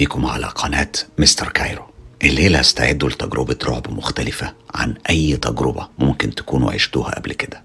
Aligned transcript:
بيكم 0.00 0.26
على 0.26 0.46
قناة 0.46 0.92
مستر 1.18 1.48
كايرو. 1.48 1.82
الليلة 2.24 2.60
استعدوا 2.60 3.08
لتجربة 3.08 3.56
رعب 3.64 3.92
مختلفة 3.92 4.54
عن 4.74 4.94
أي 5.10 5.36
تجربة 5.36 5.88
ممكن 5.98 6.34
تكونوا 6.34 6.72
عشتوها 6.72 7.10
قبل 7.10 7.32
كده. 7.32 7.64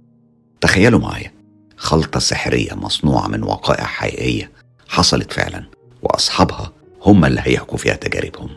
تخيلوا 0.62 1.00
معايا 1.00 1.32
خلطة 1.78 2.20
سحرية 2.20 2.74
مصنوعة 2.74 3.28
من 3.28 3.44
وقائع 3.44 3.84
حقيقية 3.84 4.52
حصلت 4.88 5.34
فعلا 5.34 5.64
وأصحابها 6.02 6.72
هم 7.02 7.26
اللي 7.26 7.42
هيحكوا 7.44 7.78
فيها 7.78 7.94
تجاربهم. 7.96 8.50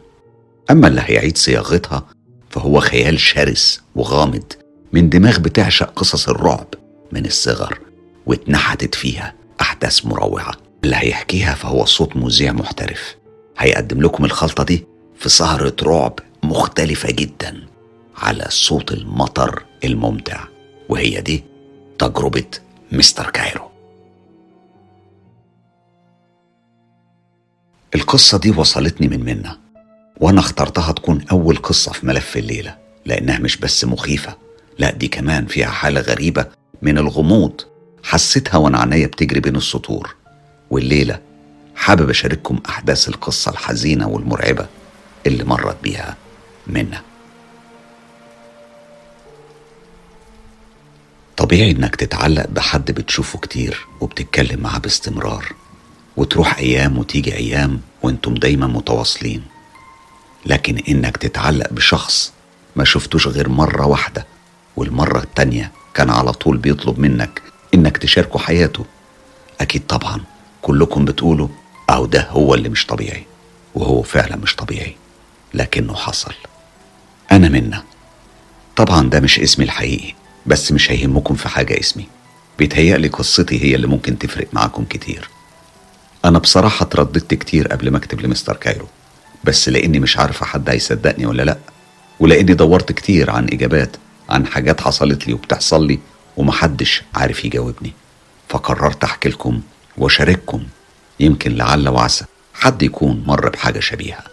أما 0.71 0.89
اللي 0.89 1.01
هيعيد 1.05 1.39
صياغتها 1.39 2.07
فهو 2.51 2.81
خيال 2.81 3.21
شرس 3.21 3.81
وغامض 3.95 4.53
من 4.93 5.09
دماغ 5.09 5.39
بتعشق 5.39 5.93
قصص 5.97 6.29
الرعب 6.29 6.75
من 7.13 7.27
الصغر 7.27 7.79
واتنحتت 8.27 8.95
فيها 8.95 9.35
أحداث 9.61 10.07
مروعة. 10.07 10.53
اللي 10.85 10.97
هيحكيها 10.97 11.55
فهو 11.55 11.85
صوت 11.85 12.17
مذيع 12.17 12.53
محترف. 12.53 13.18
هيقدم 13.59 14.03
لكم 14.03 14.25
الخلطة 14.25 14.65
دي 14.65 14.85
في 15.19 15.29
سهرة 15.29 15.77
رعب 15.83 16.19
مختلفة 16.43 17.09
جدا 17.11 17.67
على 18.17 18.45
صوت 18.49 18.93
المطر 18.93 19.65
الممتع. 19.85 20.45
وهي 20.89 21.21
دي 21.21 21.45
تجربة 21.99 22.45
مستر 22.93 23.31
كايرو. 23.31 23.69
القصة 27.95 28.39
دي 28.39 28.51
وصلتني 28.51 29.09
من 29.09 29.25
منا 29.25 29.59
وأنا 30.21 30.41
اخترتها 30.41 30.93
تكون 30.93 31.25
أول 31.31 31.57
قصة 31.57 31.93
في 31.93 32.07
ملف 32.07 32.37
الليلة 32.37 32.77
لأنها 33.07 33.39
مش 33.39 33.57
بس 33.57 33.85
مخيفة 33.85 34.37
لا 34.79 34.91
دي 34.93 35.09
كمان 35.09 35.47
فيها 35.47 35.67
حالة 35.69 36.01
غريبة 36.01 36.47
من 36.83 36.99
الغموض. 36.99 37.61
حسيتها 38.03 38.59
وأنا 38.59 38.79
عينيا 38.79 39.07
بتجري 39.07 39.41
بين 39.41 39.57
السطور 39.57 40.15
والليلة 40.71 41.21
حابب 41.79 42.11
أشارككم 42.11 42.59
أحداث 42.69 43.09
القصة 43.09 43.51
الحزينة 43.51 44.09
والمرعبة 44.09 44.67
اللي 45.27 45.45
مرت 45.45 45.77
بيها 45.83 46.17
منا 46.67 47.03
طبيعي 51.37 51.71
إنك 51.71 51.97
تتعلق 51.97 52.47
بحد 52.47 52.91
بتشوفه 52.91 53.39
كتير 53.39 53.87
وبتتكلم 54.01 54.61
معاه 54.61 54.79
باستمرار 54.79 55.53
وتروح 56.17 56.59
أيام 56.59 56.99
وتيجي 56.99 57.35
أيام 57.37 57.81
وأنتم 58.03 58.35
دايما 58.35 58.67
متواصلين. 58.67 59.43
لكن 60.47 60.79
إنك 60.89 61.17
تتعلق 61.17 61.73
بشخص 61.73 62.33
ما 62.77 62.85
شفتوش 62.85 63.27
غير 63.29 63.49
مرة 63.49 63.87
واحدة 63.87 64.27
والمرة 64.77 65.19
التانية 65.19 65.73
كان 65.95 66.11
على 66.11 66.33
طول 66.33 66.57
بيطلب 66.57 66.99
منك 66.99 67.43
إنك 67.75 67.97
تشاركه 67.97 68.39
حياته. 68.39 68.85
أكيد 69.61 69.87
طبعا 69.87 70.21
كلكم 70.63 71.05
بتقولوا 71.05 71.49
أو 71.91 72.07
ده 72.07 72.29
هو 72.31 72.55
اللي 72.55 72.69
مش 72.69 72.87
طبيعي 72.87 73.27
وهو 73.75 74.03
فعلا 74.03 74.37
مش 74.37 74.57
طبيعي 74.57 74.97
لكنه 75.55 75.95
حصل. 75.95 76.35
أنا 77.33 77.49
منا 77.49 77.83
طبعا 78.77 79.09
ده 79.11 79.21
مش 79.21 79.41
اسمي 79.41 79.65
الحقيقي 79.65 80.15
بس 80.47 80.73
مش 80.73 80.91
هيهمكم 80.93 81.35
في 81.35 81.49
حاجة 81.49 81.81
اسمي. 81.81 82.07
بيتهيألي 82.59 83.09
قصتي 83.09 83.65
هي 83.65 83.75
اللي 83.75 83.87
ممكن 83.87 84.19
تفرق 84.19 84.49
معاكم 84.53 84.85
كتير. 84.85 85.29
أنا 86.25 86.39
بصراحة 86.39 86.83
اترددت 86.85 87.35
كتير 87.35 87.69
قبل 87.69 87.91
ما 87.91 87.99
أكتب 87.99 88.21
لمستر 88.21 88.57
كايرو 88.57 88.87
بس 89.45 89.69
لأني 89.69 90.01
مش 90.01 90.19
عارفة 90.19 90.47
حد 90.47 90.71
هيصدقني 90.71 91.27
ولا 91.27 91.43
لأ 91.43 91.59
ولأني 92.21 92.55
دورت 92.55 92.93
كتير 92.93 93.31
عن 93.31 93.45
إجابات 93.53 93.97
عن 94.29 94.47
حاجات 94.47 94.81
حصلت 94.81 95.27
لي 95.27 95.33
وبتحصل 95.33 95.87
لي 95.87 95.99
ومحدش 96.37 97.03
عارف 97.15 97.45
يجاوبني. 97.45 97.93
فقررت 98.49 99.05
أحكي 99.05 99.29
لكم 99.29 99.61
وأشارككم 99.99 100.63
يمكن 101.21 101.55
لعل 101.55 101.89
وعسى 101.89 102.25
حد 102.55 102.83
يكون 102.83 103.25
مر 103.27 103.49
بحاجة 103.49 103.81
شبيهة. 103.81 104.25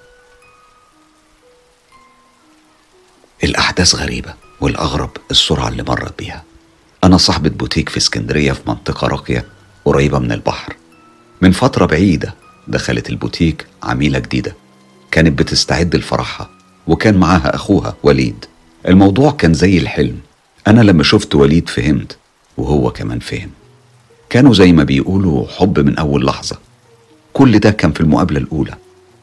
الأحداث 3.43 3.95
غريبة 3.95 4.33
والأغرب 4.61 5.09
السرعة 5.31 5.67
اللي 5.67 5.83
مرت 5.83 6.19
بيها. 6.19 6.43
أنا 7.03 7.17
صاحبة 7.17 7.49
بوتيك 7.49 7.89
في 7.89 7.97
اسكندرية 7.97 8.51
في 8.51 8.61
منطقة 8.67 9.07
راقية 9.07 9.45
قريبة 9.85 10.19
من 10.19 10.31
البحر. 10.31 10.75
من 11.41 11.51
فترة 11.51 11.85
بعيدة 11.85 12.35
دخلت 12.67 13.09
البوتيك 13.09 13.67
عميلة 13.83 14.19
جديدة. 14.19 14.55
كانت 15.11 15.39
بتستعد 15.39 15.95
لفرحها 15.95 16.49
وكان 16.87 17.17
معاها 17.17 17.55
أخوها 17.55 17.95
وليد. 18.03 18.45
الموضوع 18.87 19.31
كان 19.31 19.53
زي 19.53 19.77
الحلم. 19.77 20.19
أنا 20.67 20.81
لما 20.81 21.03
شفت 21.03 21.35
وليد 21.35 21.69
فهمت 21.69 22.17
وهو 22.57 22.91
كمان 22.91 23.19
فهم. 23.19 23.51
كانوا 24.29 24.53
زي 24.53 24.71
ما 24.71 24.83
بيقولوا 24.83 25.47
حب 25.47 25.79
من 25.79 25.97
أول 25.97 26.25
لحظة. 26.25 26.57
كل 27.35 27.59
ده 27.59 27.71
كان 27.71 27.91
في 27.91 28.01
المقابلة 28.01 28.39
الأولى 28.39 28.73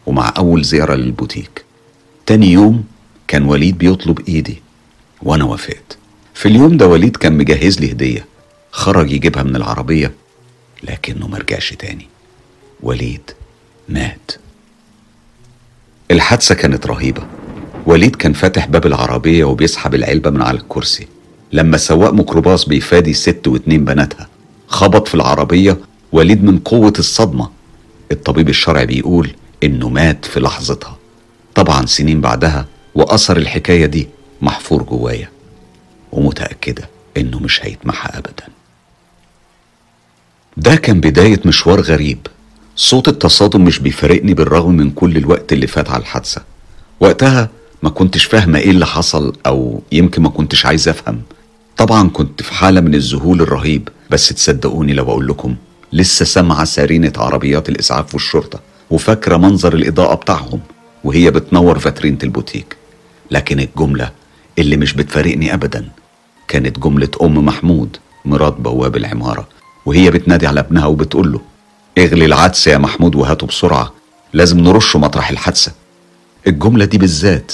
ومع 0.06 0.34
أول 0.39 0.65
زيارة 0.65 0.95
للبوتيك. 0.95 1.65
تاني 2.27 2.53
يوم 2.53 2.84
كان 3.28 3.45
وليد 3.45 3.78
بيطلب 3.78 4.28
إيدي 4.28 4.62
وأنا 5.23 5.45
وافقت. 5.45 5.99
في 6.34 6.49
اليوم 6.49 6.77
ده 6.77 6.87
وليد 6.87 7.17
كان 7.17 7.33
مجهز 7.37 7.81
لي 7.81 7.93
هدية 7.93 8.27
خرج 8.71 9.12
يجيبها 9.12 9.43
من 9.43 9.56
العربية 9.56 10.12
لكنه 10.83 11.28
مرجعش 11.28 11.73
تاني. 11.73 12.06
وليد 12.83 13.31
مات. 13.89 14.33
الحادثة 16.11 16.55
كانت 16.55 16.87
رهيبة. 16.87 17.23
وليد 17.87 18.17
كان 18.17 18.33
فاتح 18.33 18.67
باب 18.67 18.87
العربية 18.87 19.44
وبيسحب 19.44 19.94
العلبة 19.94 20.31
من 20.31 20.43
على 20.43 20.59
الكرسي. 20.59 21.06
لما 21.53 21.77
سواق 21.77 22.12
ميكروباص 22.12 22.65
بيفادي 22.69 23.15
ست 23.15 23.49
واتنين 23.49 23.84
بناتها 23.84 24.29
خبط 24.67 25.09
في 25.09 25.15
العربية 25.15 25.79
وليد 26.12 26.44
من 26.44 26.59
قوة 26.59 26.93
الصدمة. 26.99 27.62
الطبيب 28.12 28.49
الشرعي 28.49 28.87
بيقول 28.87 29.31
إنه 29.62 29.89
مات 29.89 30.25
في 30.25 30.41
لحظتها. 30.41 30.97
طبعا 31.55 31.87
سنين 31.87 32.21
بعدها 32.21 32.67
وأثر 32.95 33.37
الحكاية 33.37 33.87
دي 33.87 34.09
محفور 34.43 34.83
جوايا 34.83 35.28
ومتأكدة 36.12 36.89
إنه 37.17 37.39
مش 37.39 37.65
هيتمحى 37.65 38.19
أبدا. 38.19 38.45
ده 40.56 40.75
كان 40.77 41.00
بداية 41.00 41.41
مشوار 41.45 41.81
غريب. 41.81 42.19
صوت 42.77 43.09
التصادم 43.09 43.65
مش 43.65 43.78
بيفارقني 43.78 44.34
بالرغم 44.34 44.73
من 44.77 44.91
كل 44.91 45.17
الوقت 45.17 45.53
اللي 45.53 45.67
فات 45.67 45.91
على 45.91 46.00
الحادثة. 46.00 46.43
وقتها 47.00 47.49
ما 47.83 47.91
كنتش 47.91 48.25
فاهمة 48.25 48.59
إيه 48.59 48.71
اللي 48.71 48.87
حصل 48.87 49.37
أو 49.47 49.83
يمكن 49.93 50.23
ما 50.23 50.29
كنتش 50.29 50.67
عايز 50.67 50.89
أفهم. 50.89 51.23
طبعا 51.77 52.09
كنت 52.09 52.43
في 52.43 52.55
حالة 52.55 52.81
من 52.81 52.94
الذهول 52.94 53.41
الرهيب 53.41 53.89
بس 54.11 54.29
تصدقوني 54.29 54.93
لو 54.93 55.05
أقول 55.05 55.29
لكم 55.29 55.55
لسه 55.93 56.25
سامعة 56.25 56.65
سرينة 56.65 57.13
عربيات 57.17 57.69
الإسعاف 57.69 58.15
والشرطة 58.15 58.61
وفاكرة 58.91 59.37
منظر 59.37 59.75
الإضاءة 59.75 60.15
بتاعهم 60.15 60.61
وهي 61.05 61.31
بتنور 61.31 61.79
فاترينة 61.79 62.19
البوتيك. 62.23 62.77
لكن 63.31 63.61
الجملة 63.61 64.11
اللي 64.59 64.77
مش 64.77 64.93
بتفارقني 64.95 65.55
ابدا 65.55 65.89
كانت 66.49 66.79
جملة 66.79 67.09
أم 67.23 67.45
محمود 67.45 67.97
مرات 68.25 68.53
بواب 68.61 68.97
العمارة 68.97 69.49
وهي 69.87 70.11
بتنادي 70.11 70.47
على 70.47 70.61
ابنها 70.61 70.87
وبتقول 70.87 71.33
له 71.33 71.41
اغلي 71.99 72.25
العدس 72.25 72.67
يا 72.67 72.79
محمود 72.79 73.15
وهاته 73.15 73.47
بسرعة 73.47 73.93
لازم 74.33 74.61
نرشه 74.61 74.99
مطرح 74.99 75.31
الحادثة. 75.31 75.73
الجملة 76.47 76.85
دي 76.85 76.99
بالذات 76.99 77.53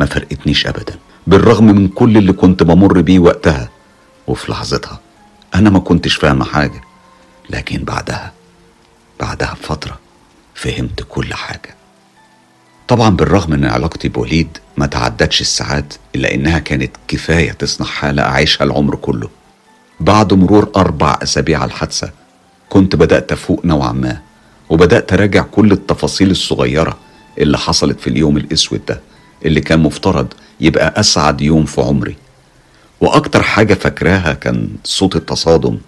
ما 0.00 0.06
فرقتنيش 0.06 0.66
أبدا 0.66 0.94
بالرغم 1.26 1.66
من 1.66 1.88
كل 1.88 2.16
اللي 2.16 2.32
كنت 2.32 2.62
بمر 2.62 3.00
بيه 3.00 3.18
وقتها 3.18 3.68
وفي 4.26 4.52
لحظتها. 4.52 5.00
أنا 5.54 5.70
ما 5.70 5.78
كنتش 5.78 6.14
فاهمة 6.14 6.44
حاجة. 6.44 6.80
لكن 7.50 7.84
بعدها 7.84 8.32
بعدها 9.20 9.54
بفترة 9.60 9.98
فهمت 10.54 11.02
كل 11.08 11.34
حاجة. 11.34 11.74
طبعا 12.88 13.10
بالرغم 13.10 13.50
من 13.50 13.64
علاقتي 13.64 14.08
بوليد 14.08 14.58
ما 14.76 14.86
تعدتش 14.86 15.40
الساعات 15.40 15.94
إلا 16.14 16.34
إنها 16.34 16.58
كانت 16.58 16.96
كفاية 17.08 17.52
تصنع 17.52 17.86
حالة 17.86 18.22
أعيشها 18.22 18.64
العمر 18.64 18.96
كله. 18.96 19.28
بعد 20.00 20.34
مرور 20.34 20.70
أربع 20.76 21.18
أسابيع 21.22 21.58
على 21.58 21.68
الحادثة 21.68 22.10
كنت 22.68 22.96
بدأت 22.96 23.32
أفوق 23.32 23.64
نوعا 23.66 23.92
ما 23.92 24.20
وبدأت 24.70 25.12
أراجع 25.12 25.42
كل 25.42 25.72
التفاصيل 25.72 26.30
الصغيرة 26.30 26.98
اللي 27.38 27.58
حصلت 27.58 28.00
في 28.00 28.06
اليوم 28.10 28.36
الأسود 28.36 28.84
ده 28.88 29.00
اللي 29.44 29.60
كان 29.60 29.80
مفترض 29.80 30.26
يبقى 30.60 31.00
أسعد 31.00 31.40
يوم 31.40 31.64
في 31.64 31.80
عمري. 31.80 32.16
وأكتر 33.00 33.42
حاجة 33.42 33.74
فاكراها 33.74 34.32
كان 34.32 34.68
صوت 34.84 35.16
التصادم 35.16 35.78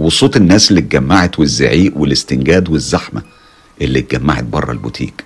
وصوت 0.00 0.36
الناس 0.36 0.70
اللي 0.70 0.80
اتجمعت 0.80 1.38
والزعيق 1.38 1.92
والاستنجاد 1.96 2.68
والزحمة 2.68 3.22
اللي 3.82 3.98
اتجمعت 3.98 4.44
بره 4.44 4.72
البوتيك. 4.72 5.24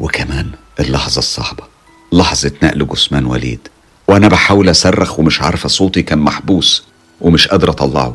وكمان 0.00 0.50
اللحظة 0.80 1.18
الصعبة 1.18 1.64
لحظة 2.12 2.52
نقل 2.62 2.86
جثمان 2.86 3.24
وليد. 3.24 3.68
وأنا 4.08 4.28
بحاول 4.28 4.70
أصرخ 4.70 5.18
ومش 5.18 5.42
عارفة 5.42 5.68
صوتي 5.68 6.02
كان 6.02 6.18
محبوس 6.18 6.84
ومش 7.20 7.48
قادرة 7.48 7.70
أطلعه. 7.70 8.14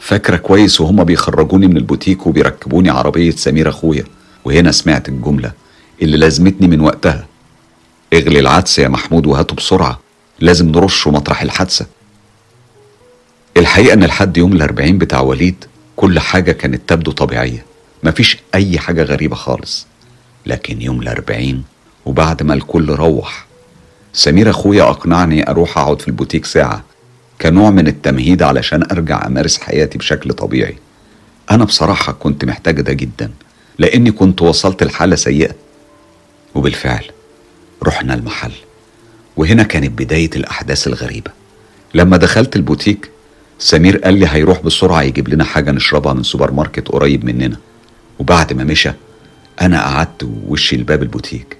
فاكرة 0.00 0.36
كويس 0.36 0.80
وهما 0.80 1.02
بيخرجوني 1.02 1.66
من 1.66 1.76
البوتيك 1.76 2.26
وبيركبوني 2.26 2.90
عربية 2.90 3.30
سمير 3.30 3.68
أخويا. 3.68 4.04
وهنا 4.44 4.72
سمعت 4.72 5.08
الجملة 5.08 5.52
اللي 6.02 6.16
لازمتني 6.16 6.68
من 6.68 6.80
وقتها. 6.80 7.26
اغلي 8.12 8.38
العدس 8.38 8.78
يا 8.78 8.88
محمود 8.88 9.26
وهاته 9.26 9.54
بسرعة. 9.54 10.00
لازم 10.40 10.68
نرشه 10.68 11.10
مطرح 11.10 11.42
الحادثة. 11.42 11.86
الحقيقة 13.56 13.94
إن 13.94 14.04
لحد 14.04 14.36
يوم 14.36 14.52
الأربعين 14.52 14.98
بتاع 14.98 15.20
وليد 15.20 15.64
كل 15.96 16.20
حاجة 16.20 16.52
كانت 16.52 16.88
تبدو 16.88 17.10
طبيعية. 17.10 17.64
مفيش 18.02 18.38
أي 18.54 18.78
حاجة 18.78 19.02
غريبة 19.02 19.36
خالص. 19.36 19.86
لكن 20.46 20.82
يوم 20.82 21.02
الأربعين 21.02 21.64
وبعد 22.06 22.42
ما 22.42 22.54
الكل 22.54 22.90
روح 22.90 23.46
سمير 24.12 24.50
أخويا 24.50 24.82
أقنعني 24.82 25.50
أروح 25.50 25.78
أقعد 25.78 26.02
في 26.02 26.08
البوتيك 26.08 26.44
ساعة. 26.44 26.84
كنوع 27.40 27.70
من 27.70 27.86
التمهيد 27.86 28.42
علشان 28.42 28.82
أرجع 28.82 29.26
أمارس 29.26 29.58
حياتي 29.58 29.98
بشكل 29.98 30.32
طبيعي. 30.32 30.76
أنا 31.50 31.64
بصراحة 31.64 32.12
كنت 32.12 32.44
محتاج 32.44 32.80
ده 32.80 32.92
جدا 32.92 33.30
لأني 33.78 34.10
كنت 34.10 34.42
وصلت 34.42 34.82
لحالة 34.82 35.16
سيئة. 35.16 35.54
وبالفعل 36.54 37.04
رحنا 37.82 38.14
المحل. 38.14 38.52
وهنا 39.36 39.62
كانت 39.62 39.98
بداية 39.98 40.30
الأحداث 40.36 40.86
الغريبة. 40.86 41.30
لما 41.94 42.16
دخلت 42.16 42.56
البوتيك 42.56 43.10
سمير 43.58 43.98
قال 43.98 44.14
لي 44.14 44.26
هيروح 44.28 44.62
بسرعة 44.62 45.02
يجيب 45.02 45.28
لنا 45.28 45.44
حاجة 45.44 45.70
نشربها 45.70 46.12
من 46.12 46.22
سوبر 46.22 46.50
ماركت 46.50 46.88
قريب 46.88 47.24
مننا. 47.24 47.56
وبعد 48.18 48.52
ما 48.52 48.64
مشى 48.64 48.90
أنا 49.60 49.82
قعدت 49.82 50.22
ووشي 50.22 50.76
لباب 50.76 51.02
البوتيك. 51.02 51.56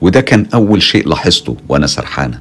وده 0.00 0.20
كان 0.20 0.46
أول 0.54 0.82
شيء 0.82 1.08
لاحظته 1.08 1.56
وأنا 1.68 1.86
سرحانة. 1.86 2.40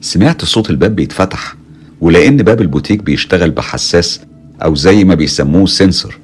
سمعت 0.00 0.44
صوت 0.44 0.70
الباب 0.70 0.96
بيتفتح 0.96 1.54
ولأن 2.00 2.36
باب 2.36 2.60
البوتيك 2.60 3.02
بيشتغل 3.02 3.50
بحساس 3.50 4.20
أو 4.62 4.74
زي 4.74 5.04
ما 5.04 5.14
بيسموه 5.14 5.66
سنسور 5.66 6.18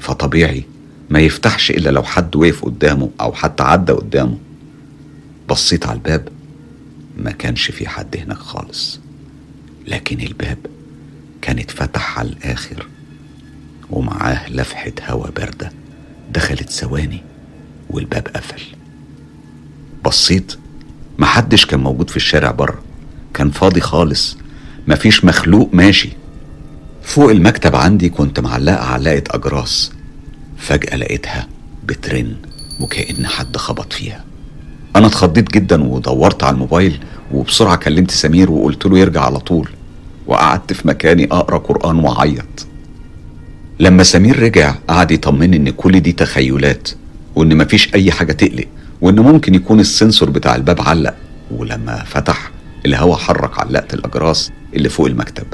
فطبيعي 0.00 0.64
ما 1.10 1.20
يفتحش 1.20 1.70
إلا 1.70 1.90
لو 1.90 2.02
حد 2.02 2.36
وقف 2.36 2.64
قدامه 2.64 3.10
أو 3.20 3.32
حتى 3.32 3.62
عدى 3.62 3.92
قدامه. 3.92 4.38
بصيت 5.48 5.86
على 5.86 5.96
الباب 5.96 6.28
ما 7.18 7.30
كانش 7.30 7.70
في 7.70 7.88
حد 7.88 8.16
هناك 8.16 8.36
خالص. 8.38 9.00
لكن 9.86 10.20
الباب 10.20 10.58
كان 11.44 11.58
اتفتح 11.58 12.18
على 12.18 12.28
الآخر 12.28 12.86
ومعاه 13.90 14.50
لفحة 14.50 14.92
هوا 15.08 15.30
باردة 15.30 15.72
دخلت 16.32 16.70
ثواني 16.70 17.22
والباب 17.90 18.28
قفل. 18.28 18.62
بصيت 20.04 20.52
محدش 21.18 21.66
كان 21.66 21.80
موجود 21.80 22.10
في 22.10 22.16
الشارع 22.16 22.50
بره 22.50 22.82
كان 23.34 23.50
فاضي 23.50 23.80
خالص 23.80 24.36
مفيش 24.88 25.24
مخلوق 25.24 25.70
ماشي. 25.72 26.08
فوق 27.02 27.30
المكتب 27.30 27.76
عندي 27.76 28.08
كنت 28.08 28.40
معلقة 28.40 28.84
علاقة 28.84 29.22
أجراس 29.30 29.92
فجأة 30.58 30.96
لقيتها 30.96 31.48
بترن 31.84 32.36
وكأن 32.80 33.26
حد 33.26 33.56
خبط 33.56 33.92
فيها. 33.92 34.24
أنا 34.96 35.06
اتخضيت 35.06 35.50
جدا 35.52 35.82
ودورت 35.84 36.42
على 36.42 36.54
الموبايل 36.54 37.00
وبسرعة 37.32 37.76
كلمت 37.76 38.10
سمير 38.10 38.50
وقلت 38.50 38.86
له 38.86 38.98
يرجع 38.98 39.20
على 39.24 39.38
طول. 39.38 39.68
وقعدت 40.26 40.72
في 40.72 40.88
مكاني 40.88 41.24
أقرأ 41.24 41.58
قرآن 41.58 41.96
وأعيط. 41.96 42.66
لما 43.80 44.02
سمير 44.02 44.42
رجع 44.42 44.74
قعد 44.88 45.10
يطمني 45.10 45.56
إن 45.56 45.70
كل 45.70 46.00
دي 46.00 46.12
تخيلات 46.12 46.88
وإن 47.34 47.56
مفيش 47.56 47.94
أي 47.94 48.12
حاجة 48.12 48.32
تقلق 48.32 48.66
وإن 49.00 49.20
ممكن 49.20 49.54
يكون 49.54 49.80
السنسور 49.80 50.30
بتاع 50.30 50.54
الباب 50.54 50.80
علق 50.80 51.14
ولما 51.50 52.04
فتح 52.04 52.50
الهوا 52.86 53.16
حرك 53.16 53.58
علاقة 53.58 53.94
الأجراس 53.94 54.50
اللي 54.74 54.88
فوق 54.88 55.06
المكتب. 55.06 55.46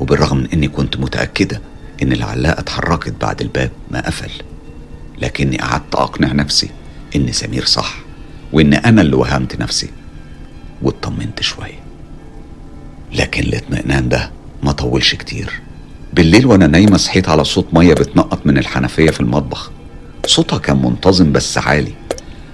وبالرغم 0.00 0.36
من 0.36 0.46
إني 0.52 0.68
كنت 0.68 0.96
متأكدة 0.96 1.60
إن 2.02 2.12
العلاقة 2.12 2.60
اتحركت 2.60 3.14
بعد 3.20 3.40
الباب 3.40 3.70
ما 3.90 4.06
قفل 4.06 4.30
لكني 5.22 5.56
قعدت 5.56 5.94
أقنع 5.94 6.32
نفسي 6.32 6.68
إن 7.16 7.32
سمير 7.32 7.64
صح 7.64 7.98
وإن 8.52 8.74
أنا 8.74 9.02
اللي 9.02 9.16
وهمت 9.16 9.60
نفسي 9.60 9.88
واطمنت 10.82 11.42
شوية. 11.42 11.85
لكن 13.12 13.42
الاطمئنان 13.42 14.08
ده 14.08 14.30
ما 14.62 14.72
طولش 14.72 15.14
كتير. 15.14 15.60
بالليل 16.14 16.46
وأنا 16.46 16.66
نايمة 16.66 16.96
صحيت 16.96 17.28
على 17.28 17.44
صوت 17.44 17.66
مية 17.72 17.94
بتنقط 17.94 18.46
من 18.46 18.58
الحنفية 18.58 19.10
في 19.10 19.20
المطبخ. 19.20 19.70
صوتها 20.26 20.58
كان 20.58 20.82
منتظم 20.82 21.32
بس 21.32 21.58
عالي. 21.58 21.92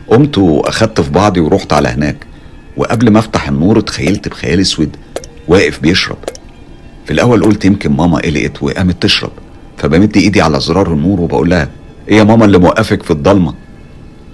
قمت 0.09 0.39
وأخدت 0.39 1.01
في 1.01 1.11
بعضي 1.11 1.41
ورحت 1.41 1.73
على 1.73 1.89
هناك. 1.89 2.17
وقبل 2.77 3.11
ما 3.11 3.19
أفتح 3.19 3.49
النور 3.49 3.79
اتخيلت 3.79 4.29
بخيال 4.29 4.61
أسود 4.61 4.97
واقف 5.49 5.81
بيشرب. 5.81 6.19
في 7.07 7.13
الأول 7.13 7.45
قلت 7.45 7.65
يمكن 7.65 7.93
ماما 7.93 8.19
قلقت 8.19 8.63
وقامت 8.63 9.03
تشرب. 9.03 9.33
فبمد 9.79 10.17
إيدي 10.17 10.41
على 10.41 10.61
زرار 10.61 10.93
النور 10.93 11.21
وبقول 11.21 11.51
لها 11.51 11.69
إيه 12.09 12.17
يا 12.17 12.25
ماما 12.25 12.45
اللي 12.45 12.59
موقفك 12.59 13.03
في 13.03 13.11
الضلمة؟ 13.11 13.55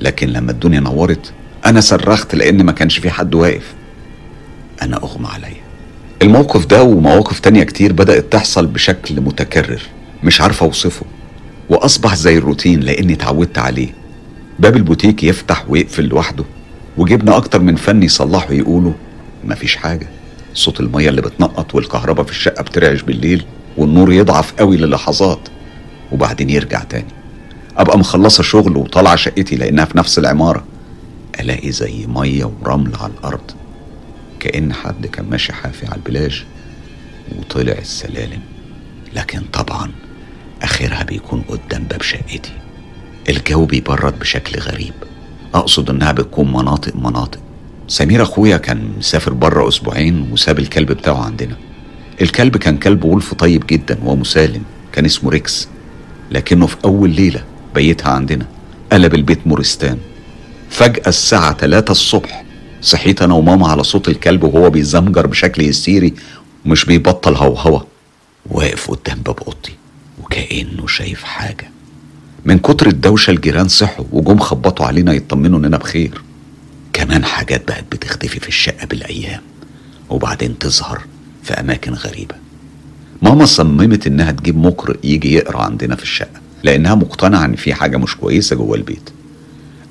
لكن 0.00 0.28
لما 0.28 0.50
الدنيا 0.50 0.80
نورت 0.80 1.32
أنا 1.66 1.80
صرخت 1.80 2.34
لأن 2.34 2.62
ما 2.62 2.72
كانش 2.72 2.98
في 2.98 3.10
حد 3.10 3.34
واقف. 3.34 3.74
أنا 4.82 4.96
أغمى 4.96 5.26
عليا. 5.28 5.57
الموقف 6.22 6.66
ده 6.66 6.82
ومواقف 6.82 7.40
تانية 7.40 7.62
كتير 7.64 7.92
بدأت 7.92 8.32
تحصل 8.32 8.66
بشكل 8.66 9.20
متكرر 9.20 9.82
مش 10.24 10.40
عارف 10.40 10.62
أوصفه 10.62 11.06
وأصبح 11.70 12.14
زي 12.14 12.38
الروتين 12.38 12.80
لأني 12.80 13.12
اتعودت 13.12 13.58
عليه. 13.58 13.94
باب 14.58 14.76
البوتيك 14.76 15.24
يفتح 15.24 15.64
ويقفل 15.68 16.04
لوحده 16.04 16.44
وجبنا 16.96 17.36
أكتر 17.36 17.60
من 17.60 17.76
فني 17.76 18.06
يصلحوا 18.06 18.54
يقولوا 18.54 18.92
مفيش 19.44 19.76
حاجة. 19.76 20.08
صوت 20.54 20.80
المية 20.80 21.08
اللي 21.08 21.20
بتنقط 21.22 21.74
والكهرباء 21.74 22.24
في 22.24 22.30
الشقة 22.30 22.62
بترعش 22.62 23.02
بالليل 23.02 23.44
والنور 23.76 24.12
يضعف 24.12 24.52
قوي 24.52 24.76
للحظات 24.76 25.40
وبعدين 26.12 26.50
يرجع 26.50 26.82
تاني. 26.82 27.08
أبقى 27.76 27.98
مخلصة 27.98 28.42
شغل 28.42 28.76
وطالعة 28.76 29.16
شقتي 29.16 29.56
لأنها 29.56 29.84
في 29.84 29.98
نفس 29.98 30.18
العمارة. 30.18 30.64
ألاقي 31.40 31.72
زي 31.72 32.06
مية 32.06 32.44
ورمل 32.44 32.92
على 33.00 33.12
الأرض. 33.18 33.50
كأن 34.40 34.72
حد 34.72 35.06
كان 35.06 35.30
ماشي 35.30 35.52
حافي 35.52 35.86
على 35.86 35.96
البلاج 35.96 36.44
وطلع 37.38 37.72
السلالم. 37.72 38.40
لكن 39.14 39.40
طبعا 39.52 39.90
آخرها 40.62 41.02
بيكون 41.02 41.40
قدام 41.48 41.84
باب 41.84 42.02
شقتي. 42.02 42.52
الجو 43.28 43.64
بيبرد 43.64 44.18
بشكل 44.18 44.60
غريب. 44.60 44.92
أقصد 45.54 45.90
إنها 45.90 46.12
بتكون 46.12 46.52
مناطق 46.52 46.96
مناطق. 46.96 47.40
سمير 47.88 48.22
أخويا 48.22 48.56
كان 48.56 48.92
مسافر 48.98 49.32
بره 49.32 49.68
أسبوعين 49.68 50.32
وساب 50.32 50.58
الكلب 50.58 50.92
بتاعه 50.92 51.24
عندنا. 51.24 51.56
الكلب 52.20 52.56
كان 52.56 52.76
كلب 52.76 53.04
ولف 53.04 53.34
طيب 53.34 53.66
جدا 53.66 53.98
ومسالم 54.04 54.62
كان 54.92 55.04
اسمه 55.04 55.30
ريكس. 55.30 55.68
لكنه 56.30 56.66
في 56.66 56.76
أول 56.84 57.10
ليلة 57.10 57.44
بيتها 57.74 58.12
عندنا. 58.12 58.46
قلب 58.92 59.14
البيت 59.14 59.46
مورستان. 59.46 59.98
فجأة 60.70 61.08
الساعة 61.08 61.56
3 61.56 61.90
الصبح 61.90 62.44
صحيت 62.82 63.22
أنا 63.22 63.34
وماما 63.34 63.68
على 63.68 63.84
صوت 63.84 64.08
الكلب 64.08 64.42
وهو 64.44 64.70
بيزمجر 64.70 65.26
بشكل 65.26 65.62
هستيري 65.62 66.14
ومش 66.66 66.84
بيبطل 66.84 67.34
هوهوة 67.34 67.86
واقف 68.46 68.90
قدام 68.90 69.18
باب 69.18 69.38
أوضتي 69.46 69.72
وكأنه 70.22 70.86
شايف 70.86 71.22
حاجة. 71.24 71.70
من 72.44 72.58
كتر 72.58 72.86
الدوشة 72.86 73.30
الجيران 73.30 73.68
صحوا 73.68 74.04
وجم 74.12 74.38
خبطوا 74.38 74.86
علينا 74.86 75.12
يطمنوا 75.12 75.58
إننا 75.58 75.76
بخير. 75.76 76.22
كمان 76.92 77.24
حاجات 77.24 77.68
بقت 77.68 77.84
بتختفي 77.92 78.40
في 78.40 78.48
الشقة 78.48 78.86
بالأيام 78.86 79.40
وبعدين 80.10 80.58
تظهر 80.58 81.02
في 81.42 81.54
أماكن 81.54 81.92
غريبة. 81.92 82.34
ماما 83.22 83.44
صممت 83.44 84.06
إنها 84.06 84.30
تجيب 84.30 84.56
مقرئ 84.56 84.96
يجي 85.04 85.32
يقرأ 85.34 85.62
عندنا 85.62 85.96
في 85.96 86.02
الشقة 86.02 86.40
لأنها 86.62 86.94
مقتنعة 86.94 87.44
إن 87.44 87.56
في 87.56 87.74
حاجة 87.74 87.96
مش 87.96 88.16
كويسة 88.16 88.56
جوه 88.56 88.76
البيت. 88.76 89.10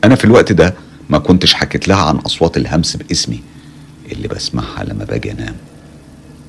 أنا 0.03 0.15
في 0.15 0.25
الوقت 0.25 0.51
ده 0.51 0.73
ما 1.09 1.17
كنتش 1.17 1.53
حكيت 1.53 1.87
لها 1.87 1.97
عن 1.97 2.15
أصوات 2.15 2.57
الهمس 2.57 2.95
باسمي 2.95 3.41
اللي 4.11 4.27
بسمعها 4.27 4.83
لما 4.83 5.03
باجي 5.03 5.31
أنام. 5.31 5.55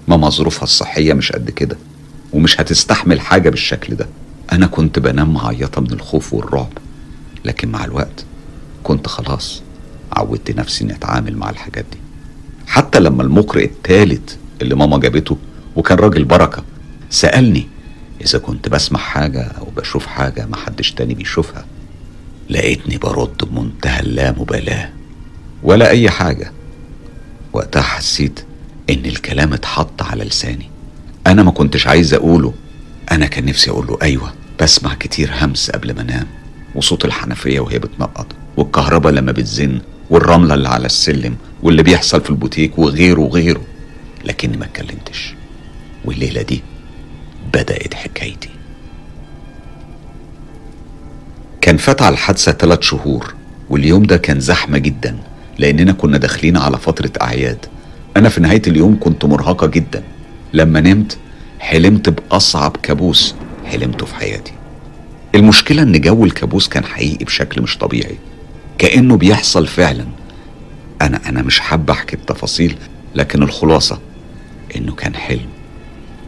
ماما 0.09 0.29
ظروفها 0.31 0.63
الصحية 0.65 1.15
مش 1.15 1.33
قد 1.33 1.51
كده 1.51 1.77
ومش 2.33 2.61
هتستحمل 2.61 3.21
حاجة 3.21 3.51
بالشكل 3.51 3.95
ده. 3.95 4.09
أنا 4.53 4.67
كنت 4.67 4.99
بنام 4.99 5.35
معيطة 5.35 5.81
من 5.81 5.93
الخوف 5.93 6.35
والرعب 6.35 6.73
لكن 7.45 7.69
مع 7.69 7.85
الوقت 7.85 8.25
كنت 8.85 9.07
خلاص 9.07 9.63
عودت 10.13 10.51
نفسي 10.51 10.85
إني 10.85 10.93
أتعامل 10.95 11.37
مع 11.37 11.51
الحاجات 11.51 11.85
دي. 11.93 11.99
حتى 12.67 13.01
لما 13.01 13.23
المقرئ 13.23 13.65
التالت 13.65 14.39
اللي 14.63 14.75
ماما 14.75 14.99
جابته 14.99 15.37
وكان 15.77 15.99
راجل 15.99 16.25
بركة 16.25 16.65
سألني 17.11 17.67
إذا 18.25 18.39
كنت 18.39 18.69
بسمع 18.69 18.99
حاجة 19.01 19.43
أو 19.43 19.65
بشوف 19.77 20.07
حاجة 20.07 20.47
محدش 20.47 20.93
تاني 20.93 21.15
بيشوفها 21.15 21.65
لقيتني 22.51 22.99
برد 22.99 23.45
بمنتهى 23.45 24.01
اللامبالاة. 24.01 24.91
ولا 25.63 25.91
أي 25.91 26.11
حاجة. 26.11 26.53
وقتها 27.53 27.83
حسيت 27.83 28.41
إن 28.91 29.07
الكلام 29.07 29.53
اتحط 29.53 30.03
على 30.03 30.25
لساني. 30.25 30.71
أنا 31.27 31.43
ما 31.43 31.51
كنتش 31.51 31.87
عايز 31.87 32.15
أقوله. 32.15 32.55
أنا 33.13 33.27
كان 33.27 33.45
نفسي 33.45 33.71
أقوله 33.71 33.99
أيوة 34.03 34.33
بسمع 34.61 34.95
كتير 34.95 35.31
همس 35.41 35.71
قبل 35.71 35.95
ما 35.95 36.01
أنام. 36.01 36.27
وصوت 36.75 37.05
الحنفية 37.05 37.61
وهي 37.61 37.79
بتنقط 37.79 38.27
والكهرباء 38.57 39.13
لما 39.13 39.33
بتزن 39.33 39.81
والرملة 40.11 40.55
اللي 40.55 40.69
على 40.69 40.87
السلم 40.87 41.37
واللي 41.63 41.83
بيحصل 41.83 42.21
في 42.21 42.31
البوتيك 42.31 42.79
وغيره 42.79 43.21
وغيره. 43.21 43.63
لكني 44.25 44.57
ما 44.57 44.65
اتكلمتش. 44.65 45.35
والليلة 46.05 46.43
دي 46.43 46.63
بدأت 47.55 47.95
حكايتي. 47.95 48.51
كان 51.61 51.77
فات 51.77 52.03
على 52.03 52.13
الحادثة 52.13 52.53
ثلاث 52.53 52.81
شهور 52.83 53.35
واليوم 53.71 54.03
ده 54.03 54.17
كان 54.17 54.41
زحمة 54.41 54.79
جدا 54.79 55.17
لأننا 55.59 55.93
كنا 55.93 56.19
داخلين 56.19 56.57
على 56.57 56.79
فترة 56.79 57.13
أعياد. 57.23 57.67
أنا 58.17 58.29
في 58.29 58.41
نهاية 58.41 58.63
اليوم 58.67 58.97
كنت 59.01 59.25
مرهقة 59.25 59.67
جدا. 59.67 60.03
لما 60.53 60.81
نمت 60.81 61.19
حلمت 61.61 62.09
بأصعب 62.09 62.77
كابوس 62.83 63.35
حلمته 63.67 64.07
في 64.07 64.15
حياتي. 64.15 64.53
المشكلة 65.35 65.83
إن 65.83 66.01
جو 66.01 66.25
الكابوس 66.25 66.69
كان 66.69 66.85
حقيقي 66.85 67.25
بشكل 67.25 67.63
مش 67.63 67.79
طبيعي. 67.79 68.19
كأنه 68.79 69.17
بيحصل 69.17 69.67
فعلا. 69.67 70.07
أنا 71.03 71.21
أنا 71.29 71.43
مش 71.43 71.61
حابة 71.61 71.93
أحكي 71.93 72.17
التفاصيل 72.17 72.77
لكن 73.15 73.43
الخلاصة 73.43 73.99
إنه 74.77 74.95
كان 74.95 75.15
حلم 75.15 75.47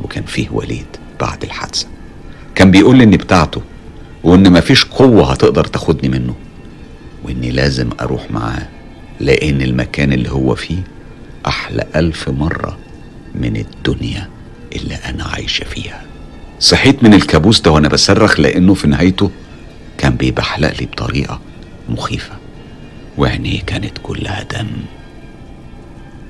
وكان 0.03 0.25
فيه 0.25 0.49
وليد 0.51 0.87
بعد 1.21 1.43
الحادثة. 1.45 1.87
كان 2.55 2.71
بيقول 2.71 2.97
لي 2.97 3.05
إني 3.05 3.17
بتاعته 3.17 3.63
وإن 4.25 4.53
مفيش 4.53 4.85
قوة 4.85 5.33
هتقدر 5.33 5.65
تاخدني 5.65 6.09
منه. 6.09 6.35
وإني 7.25 7.51
لازم 7.51 7.91
أروح 8.01 8.31
معاه 8.31 8.69
لأن 9.21 9.63
المكان 9.63 10.13
اللي 10.13 10.31
هو 10.31 10.55
فيه 10.55 10.83
أحلى 11.47 11.85
ألف 11.97 12.29
مرة 12.29 12.79
من 13.35 13.57
الدنيا 13.57 14.29
اللي 14.77 14.95
أنا 14.95 15.25
عايشة 15.25 15.65
فيها. 15.65 16.03
صحيت 16.61 17.03
من 17.03 17.15
الكابوس 17.15 17.61
ده 17.61 17.71
وأنا 17.71 17.89
بصرخ 17.89 18.41
لأنه 18.41 18.75
في 18.75 18.89
نهايته 18.89 19.31
كان 19.99 20.15
بيبحلق 20.17 20.73
لي 20.81 20.87
بطريقة 20.87 21.41
مخيفة. 21.89 22.33
وعينيه 23.19 23.61
كانت 23.63 23.99
كلها 24.03 24.43
دم. 24.43 24.67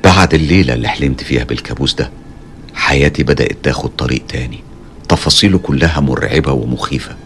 بعد 0.04 0.34
الليلة 0.34 0.74
اللي 0.74 0.88
حلمت 0.88 1.22
فيها 1.22 1.44
بالكابوس 1.44 1.94
ده 1.94 2.10
حياتي 2.74 3.22
بدأت 3.22 3.56
تاخد 3.62 3.90
طريق 3.96 4.22
تاني. 4.28 4.58
تفاصيله 5.08 5.58
كلها 5.58 6.00
مرعبة 6.00 6.52
ومخيفة. 6.52 7.16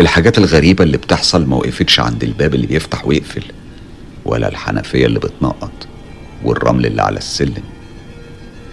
الحاجات 0.00 0.38
الغريبة 0.38 0.84
اللي 0.84 0.96
بتحصل 0.96 1.46
ما 1.46 1.56
وقفتش 1.56 2.00
عند 2.00 2.24
الباب 2.24 2.54
اللي 2.54 2.66
بيفتح 2.66 3.06
ويقفل 3.06 3.42
ولا 4.24 4.48
الحنفية 4.48 5.06
اللي 5.06 5.18
بتنقط 5.18 5.72
والرمل 6.44 6.86
اللي 6.86 7.02
على 7.02 7.18
السلم. 7.18 7.62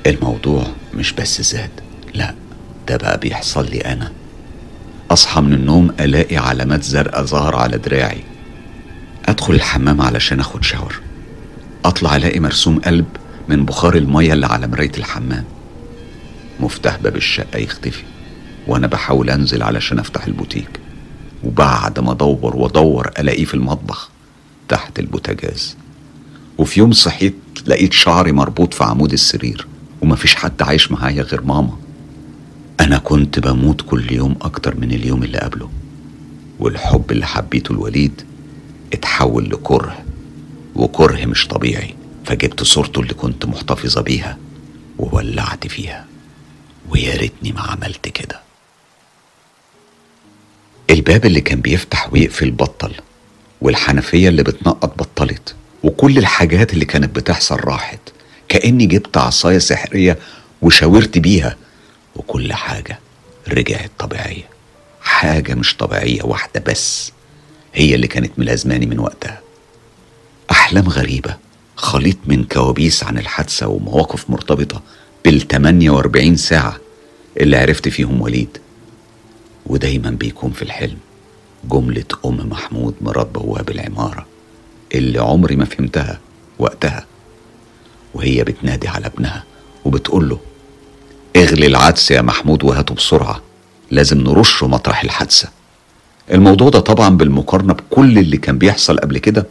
الموضوع 0.08 0.64
مش 0.94 1.14
بس 1.14 1.42
زاد 1.42 1.70
لا 2.14 2.36
ده 2.88 2.98
بقى 2.98 3.18
بيحصل 3.20 3.70
لي 3.70 3.78
أنا. 3.80 4.12
أصحى 5.12 5.42
من 5.42 5.54
النوم 5.54 5.92
ألاقي 6.00 6.38
علامات 6.38 6.84
زرقاء 6.84 7.24
ظهر 7.26 7.56
على 7.56 7.78
دراعي. 7.78 8.24
أدخل 9.26 9.54
الحمام 9.54 10.02
علشان 10.02 10.40
أخد 10.40 10.64
shower. 10.64 11.02
أطلع 11.86 12.16
ألاقي 12.16 12.40
مرسوم 12.40 12.80
قلب 12.80 13.06
من 13.50 13.66
بخار 13.66 13.96
المية 13.96 14.34
اللي 14.34 14.46
على 14.46 14.68
مراية 14.68 14.92
الحمام. 14.98 15.44
مفتاح 16.60 16.98
باب 16.98 17.16
الشقة 17.16 17.58
يختفي 17.60 18.04
وأنا 18.68 18.88
بحاول 18.88 19.30
أنزل 19.30 19.64
علشان 19.64 20.00
أفتح 20.00 20.26
البوتيك. 20.26 20.70
وبعد 21.44 22.00
ما 22.00 22.12
أدور 22.12 22.56
وأدور 22.56 23.12
ألاقيه 23.20 23.46
في 23.46 23.54
المطبخ 23.54 24.10
تحت 24.70 25.00
البوتاجاز. 25.00 25.78
وفي 26.58 26.80
يوم 26.80 26.92
صحيت 26.92 27.36
لقيت 27.68 27.94
شعري 27.94 28.32
مربوط 28.32 28.74
في 28.74 28.84
عمود 28.84 29.14
السرير 29.14 29.68
ومفيش 30.02 30.36
حد 30.36 30.62
عايش 30.62 30.92
معايا 30.92 31.22
غير 31.22 31.42
ماما. 31.42 31.78
أنا 32.80 32.98
كنت 32.98 33.40
بموت 33.40 33.82
كل 33.82 34.12
يوم 34.12 34.36
أكتر 34.42 34.76
من 34.76 34.92
اليوم 34.92 35.24
اللي 35.24 35.38
قبله. 35.38 35.70
والحب 36.60 37.12
اللي 37.12 37.26
حبيته 37.26 37.72
الوليد 37.72 38.22
اتحول 38.94 39.50
لكره 39.50 39.98
وكره 40.76 41.26
مش 41.26 41.48
طبيعي. 41.48 41.96
فجبت 42.26 42.64
صورته 42.64 43.02
اللي 43.02 43.14
كنت 43.14 43.46
محتفظة 43.46 44.02
بيها 44.02 44.38
وولعت 44.98 45.68
فيها. 45.68 46.06
ويا 46.90 47.16
ريتني 47.16 47.52
ما 47.52 47.62
عملت 47.62 48.08
كده. 48.08 48.47
الباب 51.08 51.26
اللي 51.26 51.42
كان 51.42 51.62
بيفتح 51.62 52.14
ويقفل 52.14 52.52
بطل 52.52 52.94
والحنفية 53.62 54.30
اللي 54.30 54.44
بتنقط 54.44 54.98
بطلت 55.00 55.56
وكل 55.84 56.18
الحاجات 56.18 56.74
اللي 56.74 56.86
كانت 56.86 57.16
بتحصل 57.16 57.56
راحت. 57.56 58.00
كأني 58.50 58.86
جبت 58.86 59.18
عصاية 59.18 59.58
سحرية 59.58 60.18
وشاورت 60.62 61.18
بيها 61.18 61.56
وكل 62.16 62.54
حاجة 62.54 63.00
رجعت 63.48 63.92
طبيعية. 64.00 64.44
حاجة 65.02 65.54
مش 65.56 65.76
طبيعية 65.78 66.24
واحدة 66.24 66.64
بس 66.68 67.12
هي 67.74 67.96
اللي 67.96 68.08
كانت 68.08 68.40
ملازماني 68.40 68.86
من 68.86 69.00
وقتها. 69.00 69.42
أحلام 70.52 70.90
غريبة 70.90 71.38
خليط 71.76 72.18
من 72.26 72.44
كوابيس 72.44 73.04
عن 73.04 73.18
الحادثة 73.18 73.68
ومواقف 73.68 74.30
مرتبطة 74.30 74.82
بال 75.26 75.48
48 75.48 76.36
ساعة 76.38 76.78
اللي 77.40 77.58
عرفت 77.58 77.88
فيهم 77.90 78.22
وليد. 78.22 78.58
ودايما 79.68 80.10
بيكون 80.10 80.52
في 80.52 80.62
الحلم. 80.62 80.98
جملة 81.70 82.06
أم 82.26 82.50
محمود 82.50 82.96
مرات 83.02 83.28
بواب 83.28 83.70
العمارة 83.70 84.26
اللي 84.96 85.20
عمري 85.20 85.56
ما 85.56 85.66
فهمتها 85.66 86.20
وقتها. 86.60 87.06
وهي 88.14 88.44
بتنادي 88.44 88.88
على 88.88 89.06
ابنها 89.06 89.44
وبتقول 89.86 90.30
له 90.30 90.40
اغلي 91.36 91.66
العدس 91.68 92.12
يا 92.12 92.22
محمود 92.22 92.64
وهاته 92.64 92.96
بسرعة 92.96 93.42
لازم 93.92 94.18
نرشه 94.22 94.68
مطرح 94.68 95.04
الحادثة. 95.04 95.50
الموضوع 96.32 96.70
ده 96.70 96.80
طبعا 96.80 97.18
بالمقارنة 97.18 97.74
بكل 97.74 98.18
اللي 98.20 98.38
كان 98.38 98.58
بيحصل 98.58 98.98
قبل 99.00 99.18
كده 99.18 99.46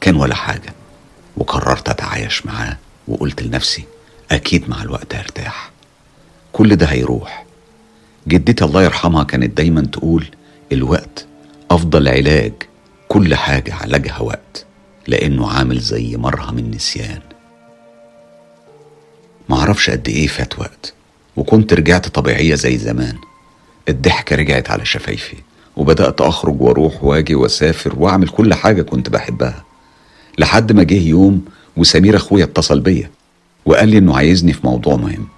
كان 0.00 0.16
ولا 0.16 0.34
حاجة. 0.34 0.74
وقررت 1.36 1.88
أتعايش 1.88 2.46
معاه 2.46 2.78
وقلت 3.08 3.42
لنفسي 3.42 3.84
أكيد 4.30 4.70
مع 4.70 4.82
الوقت 4.82 5.14
هرتاح. 5.14 5.70
كل 6.52 6.76
ده 6.76 6.86
هيروح. 6.86 7.44
جدتي 8.30 8.64
الله 8.64 8.82
يرحمها 8.82 9.24
كانت 9.24 9.56
دايما 9.56 9.80
تقول 9.80 10.26
الوقت 10.72 11.26
أفضل 11.70 12.08
علاج 12.08 12.52
كل 13.08 13.34
حاجة 13.34 13.74
علاجها 13.74 14.18
وقت 14.20 14.66
لأنه 15.06 15.50
عامل 15.50 15.78
زي 15.78 16.16
مرهم 16.16 16.58
النسيان. 16.58 17.20
معرفش 19.48 19.90
قد 19.90 20.08
إيه 20.08 20.26
فات 20.26 20.58
وقت 20.58 20.94
وكنت 21.36 21.72
رجعت 21.72 22.08
طبيعية 22.08 22.54
زي 22.54 22.78
زمان. 22.78 23.16
الضحكة 23.88 24.36
رجعت 24.36 24.70
على 24.70 24.84
شفايفي 24.84 25.36
وبدأت 25.76 26.20
أخرج 26.20 26.60
وأروح 26.62 27.04
وأجي 27.04 27.34
وأسافر 27.34 27.94
وأعمل 27.98 28.28
كل 28.28 28.54
حاجة 28.54 28.82
كنت 28.82 29.08
بحبها 29.10 29.64
لحد 30.38 30.72
ما 30.72 30.82
جه 30.82 31.08
يوم 31.08 31.44
وسمير 31.76 32.16
أخويا 32.16 32.44
اتصل 32.44 32.80
بيا 32.80 33.10
وقال 33.66 33.88
لي 33.88 33.98
إنه 33.98 34.16
عايزني 34.16 34.52
في 34.52 34.60
موضوع 34.64 34.96
مهم. 34.96 35.28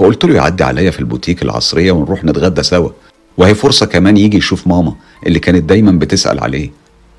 فقلت 0.00 0.24
له 0.24 0.34
يعدي 0.34 0.64
عليا 0.64 0.90
في 0.90 1.00
البوتيك 1.00 1.42
العصرية 1.42 1.92
ونروح 1.92 2.24
نتغدى 2.24 2.62
سوا. 2.62 2.90
وهي 3.36 3.54
فرصة 3.54 3.86
كمان 3.86 4.16
يجي 4.16 4.36
يشوف 4.36 4.66
ماما 4.66 4.94
اللي 5.26 5.38
كانت 5.38 5.64
دايما 5.64 5.92
بتسأل 5.92 6.40
عليه. 6.40 6.70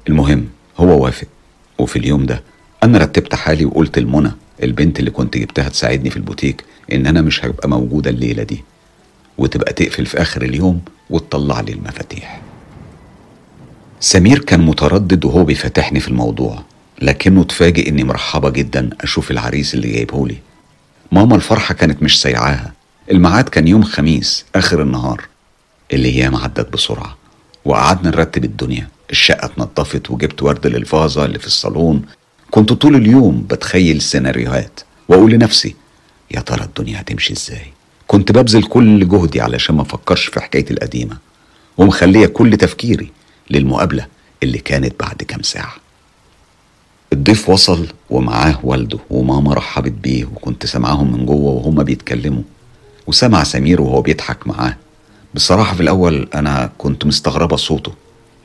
المهم 0.10 0.46
هو 0.78 1.04
وافق. 1.04 1.28
وفي 1.80 2.00
اليوم 2.00 2.26
ده 2.26 2.44
أنا 2.84 2.98
رتبت 2.98 3.36
حالي 3.36 3.66
وقلت 3.66 4.00
لمنى 4.00 4.32
البنت 4.64 5.00
اللي 5.00 5.12
كنت 5.12 5.38
جبتها 5.38 5.70
تساعدني 5.70 6.10
في 6.10 6.18
البوتيك 6.18 6.64
إن 6.92 7.08
أنا 7.08 7.22
مش 7.22 7.46
هبقى 7.46 7.70
موجودة 7.70 8.10
الليلة 8.10 8.44
دي. 8.44 8.64
وتبقى 9.38 9.74
تقفل 9.74 10.06
في 10.06 10.22
آخر 10.22 10.42
اليوم 10.42 10.82
وتطلع 11.10 11.62
لي 11.62 11.72
المفاتيح. 11.72 12.42
سمير 14.00 14.40
كان 14.40 14.62
متردد 14.62 15.26
وهو 15.26 15.44
بيفاتحني 15.44 16.00
في 16.00 16.08
الموضوع 16.08 16.64
لكنه 17.02 17.42
اتفاجئ 17.42 17.90
إني 17.90 18.04
مرحبة 18.04 18.50
جدا 18.50 18.90
أشوف 19.02 19.32
العريس 19.32 19.74
اللي 19.74 19.92
جايبهولي. 19.92 20.38
ماما 21.12 21.36
الفرحة 21.36 21.74
كانت 21.74 22.03
مش 22.03 22.22
سايعاها. 22.22 22.74
الميعاد 23.12 23.50
كان 23.50 23.68
يوم 23.68 23.84
خميس 23.84 24.46
آخر 24.56 24.82
النهار. 24.82 25.22
الأيام 25.94 26.36
عدت 26.36 26.74
بسرعة 26.74 27.18
وقعدنا 27.65 28.10
نرتب 28.10 28.44
الدنيا. 28.46 28.88
الشقة 29.12 29.46
اتنضفت 29.46 30.12
وجبت 30.12 30.44
ورد 30.44 30.68
للفازة 30.68 31.25
اللي 31.25 31.39
في 31.39 31.48
الصالون. 31.48 32.01
كنت 32.51 32.74
طول 32.74 32.96
اليوم 32.96 33.41
بتخيل 33.50 34.01
سيناريوهات. 34.01 34.80
وأقول 35.10 35.32
لنفسي 35.32 35.75
يا 36.32 36.39
ترى 36.39 36.63
الدنيا 36.63 37.01
هتمشي 37.01 37.34
إزاي؟ 37.34 37.74
كنت 38.08 38.32
ببذل 38.32 38.63
كل 38.63 39.08
جهدي 39.10 39.41
علشان 39.41 39.75
ما 39.75 39.82
أفكرش 39.82 40.25
في 40.25 40.39
حكايتي 40.41 40.74
القديمة. 40.74 41.18
ومخلية 41.77 42.25
كل 42.25 42.58
تفكيري 42.58 43.12
للمقابلة 43.50 44.08
اللي 44.44 44.58
كانت 44.58 45.00
بعد 45.00 45.15
كام 45.24 45.41
ساعة. 45.41 45.75
الضيف 47.13 47.50
وصل 47.50 47.88
ومعاه 48.12 48.60
والده 48.63 49.00
وماما 49.10 49.53
رحبت 49.53 49.91
بيه 49.91 50.25
وكنت 50.25 50.65
سامعاهم 50.65 51.13
من 51.13 51.25
جوه 51.25 51.51
وهما 51.51 51.84
بيتكلموا. 51.84 52.44
وسمع 53.08 53.44
سمير 53.44 53.82
وهو 53.82 54.01
بيضحك 54.01 54.48
معاه. 54.48 54.77
بصراحة 55.34 55.75
في 55.75 55.82
الأول 55.82 56.30
أنا 56.36 56.70
كنت 56.77 57.06
مستغربة 57.06 57.56
صوته 57.56 57.91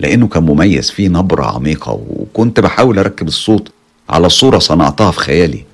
لأنه 0.00 0.28
كان 0.28 0.42
مميز 0.42 0.90
فيه 0.90 1.08
نبرة 1.08 1.44
عميقة 1.44 1.92
وكنت 2.08 2.60
بحاول 2.60 2.98
أركب 2.98 3.28
الصوت 3.28 3.72
على 4.08 4.28
صورة 4.28 4.58
صنعتها 4.58 5.10
في 5.10 5.18
خيالي. 5.18 5.64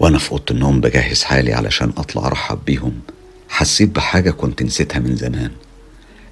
وأنا 0.00 0.18
في 0.18 0.32
أوضة 0.32 0.44
النوم 0.50 0.80
بجهز 0.80 1.22
حالي 1.22 1.52
علشان 1.52 1.92
أطلع 1.96 2.26
أرحب 2.26 2.58
بيهم. 2.66 2.92
حسيت 3.48 3.88
بحاجة 3.96 4.30
كنت 4.30 4.62
نسيتها 4.62 4.98
من 4.98 5.16
زمان. 5.16 5.50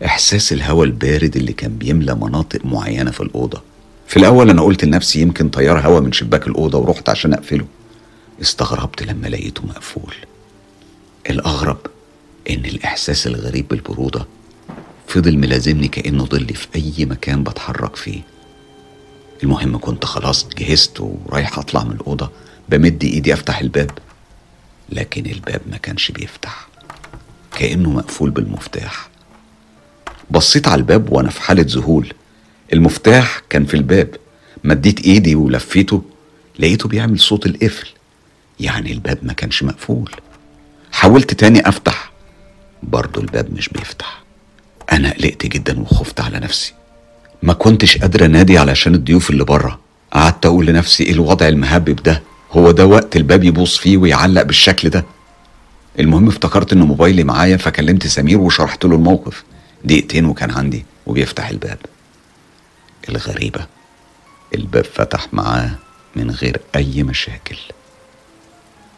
إحساس 0.04 0.52
الهواء 0.52 0.84
البارد 0.84 1.36
اللي 1.36 1.52
كان 1.52 1.78
بيملى 1.78 2.14
مناطق 2.14 2.64
معينة 2.64 3.10
في 3.10 3.20
الأوضة. 3.20 3.62
في 4.10 4.16
الأول 4.16 4.50
أنا 4.50 4.62
قلت 4.62 4.84
لنفسي 4.84 5.20
يمكن 5.20 5.48
طيار 5.48 5.80
هوا 5.80 6.00
من 6.00 6.12
شباك 6.12 6.46
الأوضة 6.46 6.78
ورحت 6.78 7.08
عشان 7.08 7.32
أقفله. 7.32 7.66
استغربت 8.42 9.02
لما 9.02 9.26
لقيته 9.28 9.62
مقفول. 9.66 10.14
الأغرب 11.30 11.78
إن 12.50 12.64
الإحساس 12.64 13.26
الغريب 13.26 13.68
بالبرودة 13.68 14.26
فضل 15.06 15.38
ملازمني 15.38 15.88
كأنه 15.88 16.24
ظلي 16.24 16.54
في 16.54 16.68
أي 16.76 17.04
مكان 17.04 17.42
بتحرك 17.42 17.96
فيه. 17.96 18.20
المهم 19.42 19.78
كنت 19.78 20.04
خلاص 20.04 20.48
جهزت 20.48 21.00
ورايح 21.00 21.58
أطلع 21.58 21.84
من 21.84 21.92
الأوضة. 21.92 22.30
بمد 22.68 23.04
إيدي 23.04 23.34
أفتح 23.34 23.58
الباب 23.58 23.90
لكن 24.88 25.26
الباب 25.26 25.60
ما 25.70 25.76
كانش 25.76 26.10
بيفتح. 26.10 26.68
كأنه 27.58 27.90
مقفول 27.90 28.30
بالمفتاح. 28.30 29.08
بصيت 30.30 30.68
على 30.68 30.78
الباب 30.78 31.12
وأنا 31.12 31.30
في 31.30 31.42
حالة 31.42 31.66
ذهول. 31.68 32.12
المفتاح 32.72 33.42
كان 33.50 33.64
في 33.64 33.74
الباب. 33.74 34.08
مديت 34.64 35.00
ايدي 35.00 35.34
ولفيته 35.34 36.02
لقيته 36.58 36.88
بيعمل 36.88 37.20
صوت 37.20 37.46
القفل. 37.46 37.88
يعني 38.60 38.92
الباب 38.92 39.18
ما 39.22 39.32
كانش 39.32 39.62
مقفول. 39.62 40.10
حاولت 40.92 41.34
تاني 41.34 41.68
افتح 41.68 42.12
برضه 42.82 43.20
الباب 43.20 43.52
مش 43.54 43.68
بيفتح. 43.68 44.22
أنا 44.92 45.12
قلقت 45.12 45.46
جدا 45.46 45.80
وخفت 45.80 46.20
على 46.20 46.38
نفسي. 46.40 46.72
ما 47.42 47.52
كنتش 47.52 47.98
قادر 47.98 48.24
انادي 48.24 48.58
علشان 48.58 48.94
الضيوف 48.94 49.30
اللي 49.30 49.44
بره. 49.44 49.80
قعدت 50.12 50.46
أقول 50.46 50.66
لنفسي 50.66 51.04
إيه 51.04 51.12
الوضع 51.12 51.48
المهبب 51.48 52.02
ده؟ 52.02 52.22
هو 52.52 52.70
ده 52.70 52.86
وقت 52.86 53.16
الباب 53.16 53.44
يبوظ 53.44 53.68
فيه 53.76 53.96
ويعلق 53.96 54.42
بالشكل 54.42 54.88
ده؟ 54.88 55.04
المهم 55.98 56.28
افتكرت 56.28 56.72
إن 56.72 56.82
موبايلي 56.82 57.24
معايا 57.24 57.56
فكلمت 57.56 58.06
سمير 58.06 58.38
وشرحت 58.40 58.84
له 58.84 58.94
الموقف. 58.94 59.44
دقيقتين 59.84 60.24
وكان 60.24 60.50
عندي 60.50 60.84
وبيفتح 61.06 61.48
الباب. 61.48 61.78
الغريبة 63.10 63.66
الباب 64.54 64.84
فتح 64.84 65.26
معاه 65.32 65.70
من 66.16 66.30
غير 66.30 66.60
أي 66.76 67.02
مشاكل. 67.02 67.56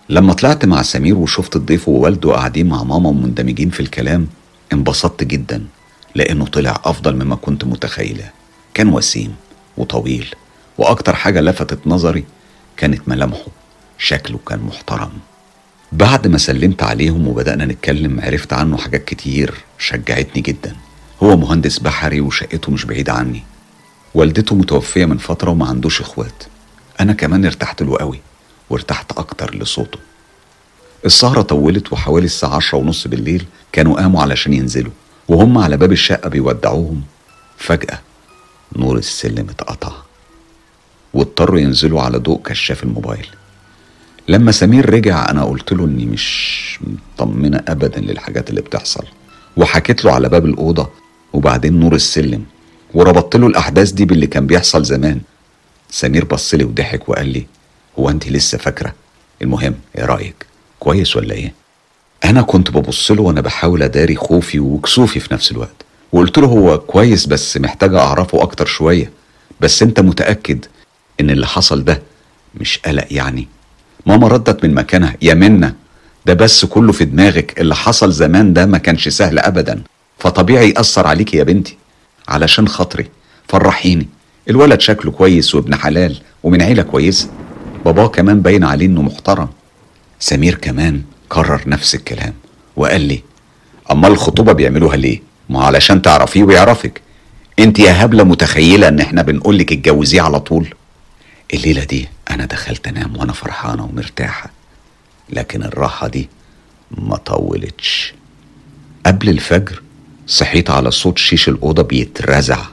لما 0.09 0.33
طلعت 0.33 0.65
مع 0.65 0.83
سمير 0.83 1.17
وشفت 1.17 1.57
الضيف 1.57 1.89
ووالده 1.89 2.33
قاعدين 2.33 2.69
مع 2.69 2.83
ماما 2.83 3.09
ومندمجين 3.09 3.71
في 3.71 3.81
الكلام 3.81 4.29
انبسطت 4.73 5.25
جدا 5.25 5.65
لأنه 6.15 6.47
طلع 6.47 6.81
أفضل 6.85 7.15
مما 7.25 7.37
كنت 7.37 7.65
متخيلة. 7.65 8.31
كان 8.75 8.89
وسيم 8.89 9.35
وطويل 9.77 10.35
وأكتر 10.79 11.15
حاجة 11.15 11.41
لفتت 11.41 11.87
نظري 11.87 12.25
كانت 12.77 13.09
ملامحه. 13.09 13.47
شكله 13.99 14.39
كان 14.49 14.59
محترم. 14.59 15.13
بعد 15.93 16.29
ما 16.29 16.39
سلمت 16.39 16.83
عليهم 16.83 17.29
وبدأنا 17.29 17.65
نتكلم 17.65 18.21
عرفت 18.21 18.53
عنه 18.53 18.77
حاجات 18.77 19.05
كتير 19.05 19.55
شجعتني 19.79 20.43
جدا. 20.43 20.77
هو 21.23 21.37
مهندس 21.37 21.79
بحري 21.79 22.21
وشقته 22.21 22.73
مش 22.73 22.85
بعيدة 22.85 23.13
عني. 23.13 23.43
والدته 24.15 24.57
متوفية 24.57 25.05
من 25.05 25.19
فترة 25.19 25.51
وما 25.51 25.67
عندوش 25.67 26.01
إخوات. 26.01 26.43
أنا 27.01 27.13
كمان 27.13 27.45
ارتحت 27.45 27.83
له 27.83 27.97
قوي 27.97 28.21
وارتحت 28.71 29.13
أكتر 29.13 29.55
لصوته. 29.55 29.99
السهرة 31.07 31.43
طولت 31.43 31.93
وحوالي 31.93 32.27
الساعة 32.27 32.57
عشرة 32.57 32.79
ونص 32.79 33.07
بالليل 33.07 33.45
كانوا 33.73 34.01
قاموا 34.01 34.23
علشان 34.23 34.53
ينزلوا 34.53 34.93
وهم 35.29 35.59
على 35.59 35.77
باب 35.77 35.93
الشقة 35.93 36.29
بيودعوهم. 36.29 37.03
فجأة 37.59 38.01
نور 38.77 38.97
السلم 38.97 39.47
اتقطع 39.51 39.93
واضطروا 41.15 41.61
ينزلوا 41.61 42.03
على 42.03 42.19
ضوء 42.19 42.43
كشاف 42.43 42.83
الموبايل. 42.83 43.27
لما 44.29 44.53
سمير 44.53 44.91
رجع 44.95 45.31
أنا 45.31 45.45
قلت 45.45 45.73
له 45.73 45.85
إني 45.85 46.07
مش 46.07 46.79
مطمنة 47.19 47.65
ابدا 47.69 48.01
للحاجات 48.01 48.51
اللي 48.51 48.61
بتحصل 48.61 49.05
وحكيت 49.57 50.05
له 50.05 50.13
على 50.13 50.29
باب 50.29 50.47
الأوضة 50.47 50.91
وبعدين 51.33 51.81
نور 51.81 51.95
السلم. 51.95 52.45
وربطت 52.95 53.37
له 53.37 53.47
الأحداث 53.47 53.91
دي 53.91 54.05
باللي 54.05 54.27
كان 54.27 54.47
بيحصل 54.47 54.85
زمان. 54.85 55.21
سمير 55.91 56.25
بص 56.25 56.55
لي 56.55 56.65
وضحك 56.65 57.09
وقال 57.09 57.29
لي 57.29 57.47
هو 57.99 58.11
أنت 58.11 58.29
لسه 58.29 58.59
فاكرة؟ 58.59 58.95
المهم 59.43 59.75
إيه 59.99 60.05
رأيك؟ 60.05 60.47
كويس 60.81 61.17
ولا 61.17 61.35
إيه؟ 61.35 61.53
أنا 62.25 62.43
كنت 62.43 62.71
ببص 62.71 63.11
له 63.11 63.23
وأنا 63.23 63.41
بحاول 63.41 63.83
أداري 63.83 64.17
خوفي 64.17 64.61
وكسوفي 64.61 65.21
في 65.21 65.35
نفس 65.35 65.53
الوقت. 65.53 65.85
وقلت 66.13 66.39
له 66.39 66.47
هو 66.47 66.79
كويس 66.79 67.27
بس 67.27 67.57
محتاج 67.57 67.95
أعرفه 67.95 68.43
أكتر 68.43 68.67
شوية. 68.67 69.11
بس 69.61 69.83
أنت 69.83 70.01
متأكد 70.01 70.65
إن 71.21 71.31
اللي 71.31 71.47
حصل 71.47 71.85
ده 71.85 72.03
مش 72.55 72.79
قلق 72.79 73.07
يعني؟ 73.11 73.49
ماما 74.07 74.29
ردت 74.29 74.65
من 74.65 74.75
مكانها 74.75 75.17
يا 75.23 75.35
منى 75.35 75.75
ده 76.27 76.35
بس 76.35 76.65
كله 76.65 76.93
في 76.93 77.05
دماغك. 77.05 77.61
اللي 77.61 77.75
حصل 77.75 78.13
زمان 78.13 78.53
ده 78.53 78.67
ما 78.67 78.79
كانش 78.79 79.09
سهل 79.09 79.39
ابدا. 79.39 79.83
فطبيعي 80.19 80.71
يأثر 80.71 81.07
عليك 81.07 81.35
يا 81.35 81.45
بنتي. 81.45 81.77
علشان 82.33 82.69
خاطري 82.69 83.09
فرحيني. 83.49 84.09
الولد 84.51 84.81
شكله 84.81 85.13
كويس 85.13 85.55
وابن 85.55 85.75
حلال 85.75 86.17
ومن 86.43 86.63
عيلة 86.63 86.83
كويسة. 86.83 87.31
باباه 87.85 88.07
كمان 88.07 88.41
باين 88.43 88.65
عليه 88.65 88.87
إنه 88.87 89.03
محترم. 89.03 89.49
سمير 90.21 90.55
كمان 90.55 91.03
كرر 91.29 91.63
نفس 91.67 91.95
الكلام 91.95 92.35
وقال 92.77 93.01
لي 93.01 93.23
امال 93.91 94.11
الخطوبة 94.11 94.53
بيعملوها 94.53 94.97
ليه؟ 94.97 95.23
ما 95.51 95.65
علشان 95.65 96.03
تعرفيه 96.03 96.43
ويعرفك. 96.43 97.01
أنت 97.59 97.79
يا 97.79 98.05
هبلة 98.05 98.25
متخيلة 98.25 98.89
إن 98.89 99.01
إحنا 99.01 99.23
بنقولك 99.23 99.73
اتجوزيه 99.73 100.23
على 100.23 100.41
طول. 100.41 100.75
الليلة 101.55 101.85
دي 101.85 102.09
أنا 102.31 102.45
دخلت 102.45 102.89
أنام 102.89 103.17
وأنا 103.17 103.33
فرحانة 103.33 103.85
ومرتاحة. 103.85 104.51
لكن 105.31 105.63
الراحة 105.63 106.09
دي 106.09 106.29
ما 106.91 107.17
طولتش. 107.17 108.15
قبل 109.07 109.29
الفجر 109.29 109.83
صحيت 110.33 110.71
على 110.71 110.91
صوت 110.91 111.19
شيش 111.19 111.49
الأوضة 111.49 111.83
بيترزع. 111.83 112.65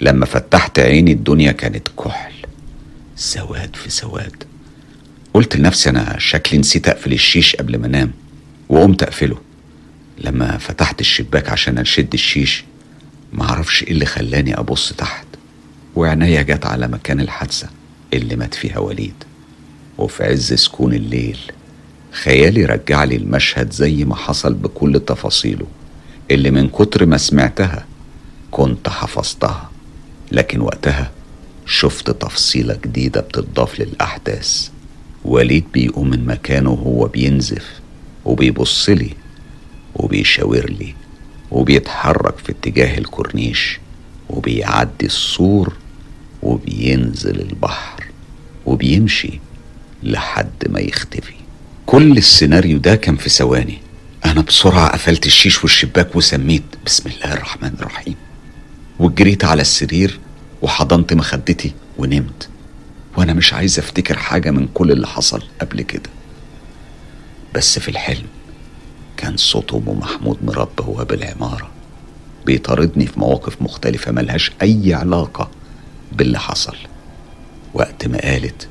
لما 0.00 0.26
فتحت 0.26 0.78
عيني 0.78 1.12
الدنيا 1.12 1.52
كانت 1.52 1.88
كحل. 1.98 2.32
سواد 3.16 3.76
في 3.76 3.90
سواد. 3.90 4.44
قلت 5.34 5.56
لنفسي 5.56 5.90
أنا 5.90 6.16
شكلي 6.18 6.58
نسيت 6.58 6.88
أقفل 6.88 7.12
الشيش 7.12 7.56
قبل 7.56 7.78
ما 7.78 7.86
أنام. 7.86 8.10
وقمت 8.68 9.02
أقفله. 9.02 9.38
لما 10.18 10.58
فتحت 10.58 11.00
الشباك 11.00 11.48
عشان 11.48 11.78
أشد 11.78 12.12
الشيش 12.14 12.64
معرفش 13.32 13.82
إيه 13.82 13.90
اللي 13.90 14.06
خلاني 14.06 14.58
أبص 14.58 14.92
تحت. 14.92 15.26
وعناية 15.96 16.42
جت 16.42 16.66
على 16.66 16.88
مكان 16.88 17.20
الحادثة 17.20 17.68
اللي 18.14 18.36
مات 18.36 18.54
فيها 18.54 18.78
وليد. 18.78 19.24
وفي 19.98 20.24
عز 20.24 20.52
سكون 20.52 20.94
الليل 20.94 21.38
خيالي 22.12 22.64
رجع 22.64 23.04
لي 23.04 23.16
المشهد 23.16 23.72
زي 23.72 24.04
ما 24.04 24.16
حصل 24.16 24.54
بكل 24.54 25.00
تفاصيله. 25.00 25.66
اللي 26.30 26.50
من 26.50 26.68
كتر 26.68 27.06
ما 27.06 27.16
سمعتها 27.16 27.86
كنت 28.50 28.88
حفظتها 28.88 29.70
لكن 30.32 30.60
وقتها 30.60 31.10
شفت 31.66 32.10
تفصيلة 32.10 32.78
جديدة 32.84 33.20
بتضاف 33.20 33.80
للأحداث. 33.80 34.68
وليد 35.24 35.64
بيقوم 35.72 36.10
من 36.10 36.26
مكانه 36.26 36.70
وهو 36.70 37.06
بينزف 37.06 37.80
وبيبص 38.24 38.88
لي 38.88 39.10
وبيشاور 39.94 40.70
لي 40.70 40.94
وبيتحرك 41.50 42.38
في 42.38 42.52
اتجاه 42.52 42.98
الكورنيش 42.98 43.80
وبيعدي 44.30 45.06
السور 45.06 45.72
وبينزل 46.42 47.40
البحر 47.40 48.04
وبيمشي 48.66 49.40
لحد 50.02 50.68
ما 50.68 50.80
يختفي. 50.80 51.34
كل 51.86 52.16
السيناريو 52.18 52.78
ده 52.78 52.96
كان 52.96 53.16
في 53.16 53.28
ثواني. 53.30 53.78
أنا 54.24 54.40
بسرعة 54.40 54.88
قفلت 54.92 55.26
الشيش 55.26 55.62
والشباك 55.62 56.16
وسميت 56.16 56.62
بسم 56.86 57.10
الله 57.10 57.34
الرحمن 57.34 57.74
الرحيم. 57.80 58.14
وجريت 58.98 59.44
على 59.44 59.62
السرير 59.62 60.18
وحضنت 60.62 61.12
مخدتي 61.12 61.72
ونمت. 61.98 62.48
وأنا 63.16 63.32
مش 63.32 63.54
عايز 63.54 63.78
أفتكر 63.78 64.18
حاجة 64.18 64.50
من 64.50 64.68
كل 64.74 64.92
اللي 64.92 65.06
حصل 65.06 65.42
قبل 65.60 65.82
كده. 65.82 66.10
بس 67.54 67.78
في 67.78 67.88
الحلم 67.88 68.26
كان 69.16 69.36
صوت 69.36 69.74
أم 69.74 69.98
محمود 69.98 70.38
مراد 70.44 70.68
بواب 70.78 71.12
العمارة 71.12 71.70
بيطاردني 72.46 73.06
في 73.06 73.20
مواقف 73.20 73.62
مختلفة 73.62 74.12
ملهاش 74.12 74.52
أي 74.62 74.94
علاقة 74.94 75.50
باللي 76.12 76.38
حصل. 76.38 76.76
وقت 77.74 78.06
ما 78.06 78.18
قالت 78.18 78.68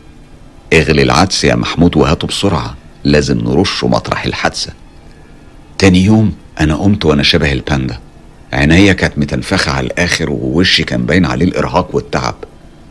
اغلي 0.73 1.03
العدس 1.03 1.43
يا 1.43 1.55
محمود 1.55 1.97
وهاته 1.97 2.27
بسرعة 2.27 2.75
لازم 3.03 3.37
نرشه 3.37 3.87
مطرح 3.87 4.25
الحادثة. 4.25 4.73
تاني 5.77 6.03
يوم 6.03 6.33
أنا 6.59 6.75
قمت 6.75 7.05
وأنا 7.05 7.23
شبه 7.23 7.51
الباندا. 7.51 7.99
عينيا 8.53 8.93
كانت 8.93 9.17
متنفخة 9.17 9.71
على 9.71 9.87
الآخر 9.87 10.29
ووشي 10.29 10.83
كان 10.83 11.05
باين 11.05 11.25
عليه 11.25 11.45
الإرهاق 11.45 11.95
والتعب. 11.95 12.35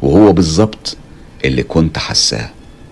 وهو 0.03 0.33
بالظبط 0.33 0.97
اللي 1.45 1.63
كنت 1.63 1.99
حاساه. 1.99 2.51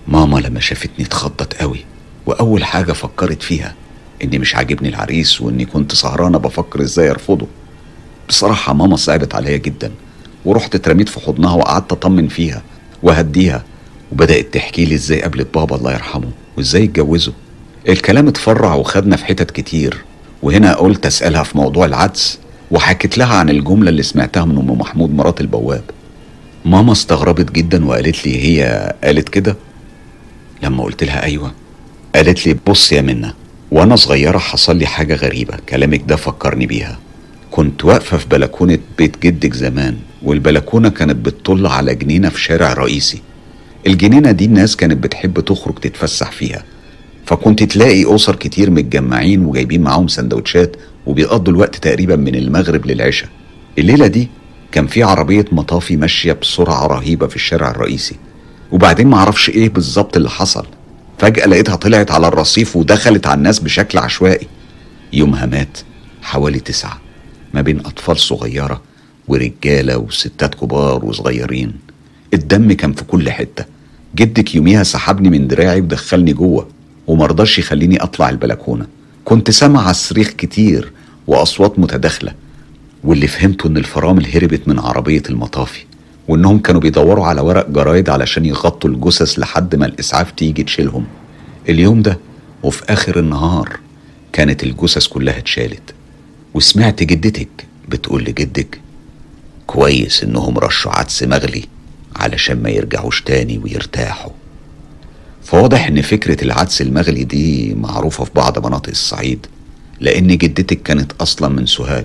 ماما 0.08 0.38
لما 0.38 0.60
شافتني 0.60 1.04
اتخضت 1.06 1.54
قوي 1.54 1.84
وأول 2.26 2.64
حاجة 2.64 2.92
فكرت 2.92 3.42
فيها 3.42 3.74
إني 4.24 4.38
مش 4.38 4.54
عاجبني 4.54 4.88
العريس 4.88 5.40
وإني 5.40 5.64
كنت 5.64 5.94
سهرانة 5.94 6.38
بفكر 6.38 6.82
إزاي 6.82 7.10
أرفضه. 7.10 7.46
بصراحة 8.28 8.72
ماما 8.72 8.96
صعبت 8.96 9.34
عليا 9.34 9.56
جدا 9.56 9.92
ورحت 10.44 10.74
اترميت 10.74 11.08
في 11.08 11.20
حضنها 11.20 11.54
وقعدت 11.54 11.92
أطمن 11.92 12.28
فيها 12.28 12.62
وهديها 13.02 13.64
وبدأت 14.12 14.54
تحكي 14.54 14.84
لي 14.84 14.94
إزاي 14.94 15.22
قابلت 15.22 15.54
بابا 15.54 15.76
الله 15.76 15.92
يرحمه 15.92 16.30
وإزاي 16.56 16.84
اتجوزوا 16.84 17.32
الكلام 17.88 18.28
اتفرع 18.28 18.74
وخدنا 18.74 19.16
في 19.16 19.24
حتت 19.24 19.50
كتير 19.50 20.04
وهنا 20.42 20.74
قلت 20.74 21.06
أسألها 21.06 21.42
في 21.42 21.58
موضوع 21.58 21.86
العدس 21.86 22.38
وحكيت 22.70 23.18
لها 23.18 23.34
عن 23.34 23.50
الجملة 23.50 23.90
اللي 23.90 24.02
سمعتها 24.02 24.44
من 24.44 24.58
أم 24.58 24.78
محمود 24.78 25.14
مرات 25.14 25.40
البواب. 25.40 25.84
ماما 26.64 26.92
استغربت 26.92 27.52
جدا 27.52 27.86
وقالت 27.86 28.26
لي 28.26 28.44
هي 28.44 28.92
قالت 29.04 29.28
كده. 29.28 29.56
لما 30.62 30.84
قلت 30.84 31.04
لها 31.04 31.22
أيوه 31.22 31.52
قالت 32.14 32.46
لي 32.46 32.56
بص 32.66 32.92
يا 32.92 33.00
منى 33.02 33.32
وأنا 33.70 33.96
صغيرة 33.96 34.38
حصل 34.38 34.76
لي 34.76 34.86
حاجة 34.86 35.14
غريبة 35.14 35.56
كلامك 35.68 36.02
ده 36.06 36.16
فكرني 36.16 36.66
بيها. 36.66 36.98
كنت 37.50 37.84
واقفة 37.84 38.16
في 38.16 38.28
بلكونة 38.28 38.78
بيت 38.98 39.22
جدك 39.22 39.54
زمان 39.54 39.96
والبلكونة 40.22 40.88
كانت 40.88 41.16
بتطل 41.26 41.66
على 41.66 41.94
جنينة 41.94 42.28
في 42.28 42.40
شارع 42.40 42.72
رئيسي. 42.72 43.22
الجنينة 43.86 44.30
دي 44.30 44.44
الناس 44.44 44.76
كانت 44.76 45.04
بتحب 45.04 45.40
تخرج 45.40 45.74
تتفسح 45.74 46.32
فيها. 46.32 46.64
فكنت 47.26 47.62
تلاقي 47.62 48.14
أسر 48.14 48.36
كتير 48.36 48.70
متجمعين 48.70 49.44
وجايبين 49.44 49.82
معاهم 49.82 50.08
سندوتشات 50.08 50.76
وبيقضوا 51.06 51.52
الوقت 51.52 51.76
تقريبا 51.76 52.16
من 52.16 52.34
المغرب 52.34 52.86
للعشاء. 52.86 53.28
الليلة 53.78 54.06
دي 54.06 54.28
كان 54.72 54.86
في 54.86 55.02
عربية 55.02 55.44
مطافي 55.52 55.96
ماشية 55.96 56.32
بسرعة 56.32 56.86
رهيبة 56.86 57.26
في 57.26 57.36
الشارع 57.36 57.70
الرئيسي. 57.70 58.16
وبعدين 58.72 59.06
معرفش 59.06 59.48
إيه 59.50 59.68
بالظبط 59.68 60.16
اللي 60.16 60.30
حصل. 60.30 60.66
فجأة 61.18 61.46
لقيتها 61.46 61.76
طلعت 61.76 62.10
على 62.10 62.28
الرصيف 62.28 62.76
ودخلت 62.76 63.26
على 63.26 63.38
الناس 63.38 63.58
بشكل 63.58 63.98
عشوائي. 63.98 64.46
يومها 65.12 65.46
مات 65.46 65.78
حوالي 66.22 66.60
تسعة 66.60 67.00
ما 67.54 67.60
بين 67.60 67.80
أطفال 67.80 68.18
صغيرة 68.18 68.82
ورجالة 69.28 69.98
وستات 69.98 70.54
كبار 70.54 71.04
وصغيرين. 71.04 71.72
الدم 72.34 72.72
كان 72.72 72.92
في 72.92 73.04
كل 73.04 73.30
حتة. 73.30 73.64
جدك 74.16 74.54
يوميها 74.54 74.82
سحبني 74.82 75.30
من 75.30 75.46
دراعي 75.46 75.80
ودخلني 75.80 76.32
جوه. 76.32 76.68
ومرضاش 77.06 77.58
يخليني 77.58 78.02
أطلع 78.02 78.28
البلكونة. 78.30 78.86
كنت 79.24 79.50
سامع 79.50 79.92
صريخ 79.92 80.28
كتير 80.28 80.92
وأصوات 81.26 81.78
متداخلة 81.78 82.32
واللي 83.04 83.26
فهمته 83.26 83.66
إن 83.66 83.76
الفرامل 83.76 84.26
هربت 84.34 84.68
من 84.68 84.78
عربية 84.78 85.22
المطافي 85.30 85.84
وإنهم 86.28 86.58
كانوا 86.58 86.80
بيدوروا 86.80 87.26
على 87.26 87.40
ورق 87.40 87.70
جرايد 87.70 88.08
علشان 88.08 88.44
يغطوا 88.44 88.90
الجثث 88.90 89.38
لحد 89.38 89.76
ما 89.76 89.86
الإسعاف 89.86 90.30
تيجي 90.30 90.62
تشيلهم. 90.62 91.06
اليوم 91.68 92.02
ده 92.02 92.18
وفي 92.62 92.82
آخر 92.92 93.18
النهار 93.18 93.78
كانت 94.32 94.62
الجثث 94.62 95.06
كلها 95.06 95.38
اتشالت. 95.38 95.94
وسمعت 96.54 97.02
جدتك 97.02 97.66
بتقول 97.88 98.24
لجدك 98.24 98.80
كويس 99.66 100.24
إنهم 100.24 100.58
رشوا 100.58 100.92
عدس 100.92 101.22
مغلي 101.22 101.64
علشان 102.16 102.62
ما 102.62 102.70
يرجعوش 102.70 103.22
تاني 103.22 103.58
ويرتاحوا. 103.58 104.30
فواضح 105.44 105.86
إن 105.86 106.02
فكرة 106.02 106.44
العدس 106.44 106.82
المغلي 106.82 107.24
دي 107.24 107.74
معروفة 107.74 108.24
في 108.24 108.30
بعض 108.34 108.66
مناطق 108.66 108.88
الصعيد 108.88 109.46
لأن 110.00 110.36
جدتك 110.38 110.82
كانت 110.82 111.12
أصلا 111.20 111.48
من 111.48 111.66
سوهاج 111.66 112.04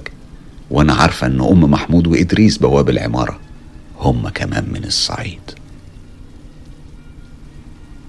وأنا 0.70 0.94
عارفة 0.94 1.28
إن 1.28 1.42
أم 1.42 1.62
محمود 1.72 2.08
وإدريس 2.08 2.58
بواب 2.58 2.90
العمارة 2.90 3.40
هم 4.00 4.30
كمان 4.30 4.66
من 4.74 4.84
الصعيد. 4.84 5.40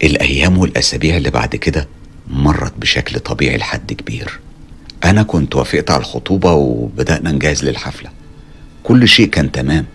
الأيام 0.02 0.58
والأسابيع 0.58 1.16
اللي 1.16 1.30
بعد 1.30 1.56
كده 1.56 1.88
مرت 2.30 2.72
بشكل 2.78 3.20
طبيعي 3.20 3.56
لحد 3.56 3.92
كبير. 3.92 4.40
أنا 5.04 5.22
كنت 5.22 5.56
وافقت 5.56 5.90
على 5.90 6.00
الخطوبة 6.00 6.52
وبدأنا 6.52 7.32
نجهز 7.32 7.64
للحفلة. 7.64 8.10
كل 8.82 9.08
شيء 9.08 9.26
كان 9.26 9.52
تمام 9.52 9.86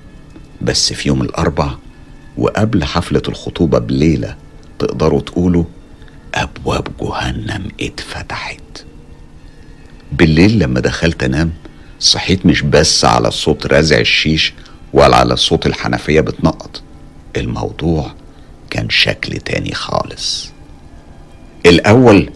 بس 0.61 0.93
في 0.93 1.07
يوم 1.07 1.21
الأربع 1.21 1.71
وقبل 2.37 2.83
حفلة 2.83 3.21
الخطوبة 3.29 3.79
بليلة 3.79 4.35
تقدروا 4.79 5.21
تقولوا 5.21 5.63
أبواب 6.35 6.87
جهنم 7.01 7.67
اتفتحت. 7.81 8.59
بالليل 10.11 10.59
لما 10.59 10.79
دخلت 10.79 11.23
أنام 11.23 11.51
صحيت 11.99 12.45
مش 12.45 12.61
بس 12.61 13.05
على 13.05 13.31
صوت 13.31 13.65
رازع 13.65 13.99
الشيش 13.99 14.53
ولا 14.93 15.15
على 15.15 15.35
صوت 15.35 15.65
الحنفية 15.65 16.21
بتنقط. 16.21 16.81
الموضوع 17.35 18.11
كان 18.69 18.89
شكل 18.89 19.37
تاني 19.37 19.73
خالص. 19.73 20.51
الأول 21.65 22.29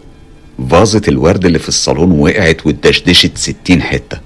فازة 0.70 1.02
الورد 1.08 1.44
اللي 1.44 1.58
في 1.58 1.68
الصالون 1.68 2.12
وقعت 2.12 2.66
واتدشدشت 2.66 3.38
ستين 3.38 3.82
حتة. 3.82 4.20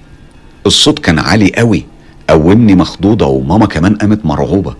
الصوت 0.65 0.99
كان 0.99 1.19
عالي 1.19 1.51
قوي 1.55 1.85
قومني 2.29 2.75
مخضوضة 2.75 3.25
وماما 3.25 3.65
كمان 3.65 3.95
قامت 3.95 4.25
مرعوبة. 4.25 4.75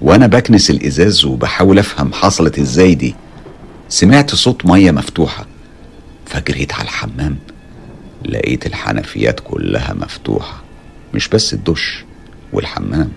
وأنا 0.00 0.26
بكنس 0.26 0.70
الإزاز 0.70 1.24
وبحاول 1.24 1.78
أفهم 1.78 2.12
حصلت 2.12 2.58
إزاي 2.58 2.94
دي. 2.94 3.14
سمعت 3.88 4.34
صوت 4.34 4.66
مية 4.66 4.90
مفتوحة. 4.90 5.46
فجريت 6.26 6.72
على 6.72 6.82
الحمام. 6.82 7.36
لقيت 8.24 8.66
الحنفيات 8.66 9.40
كلها 9.40 9.94
مفتوحة. 9.94 10.62
مش 11.14 11.28
بس 11.28 11.54
الدش 11.54 12.04
والحمام 12.52 13.12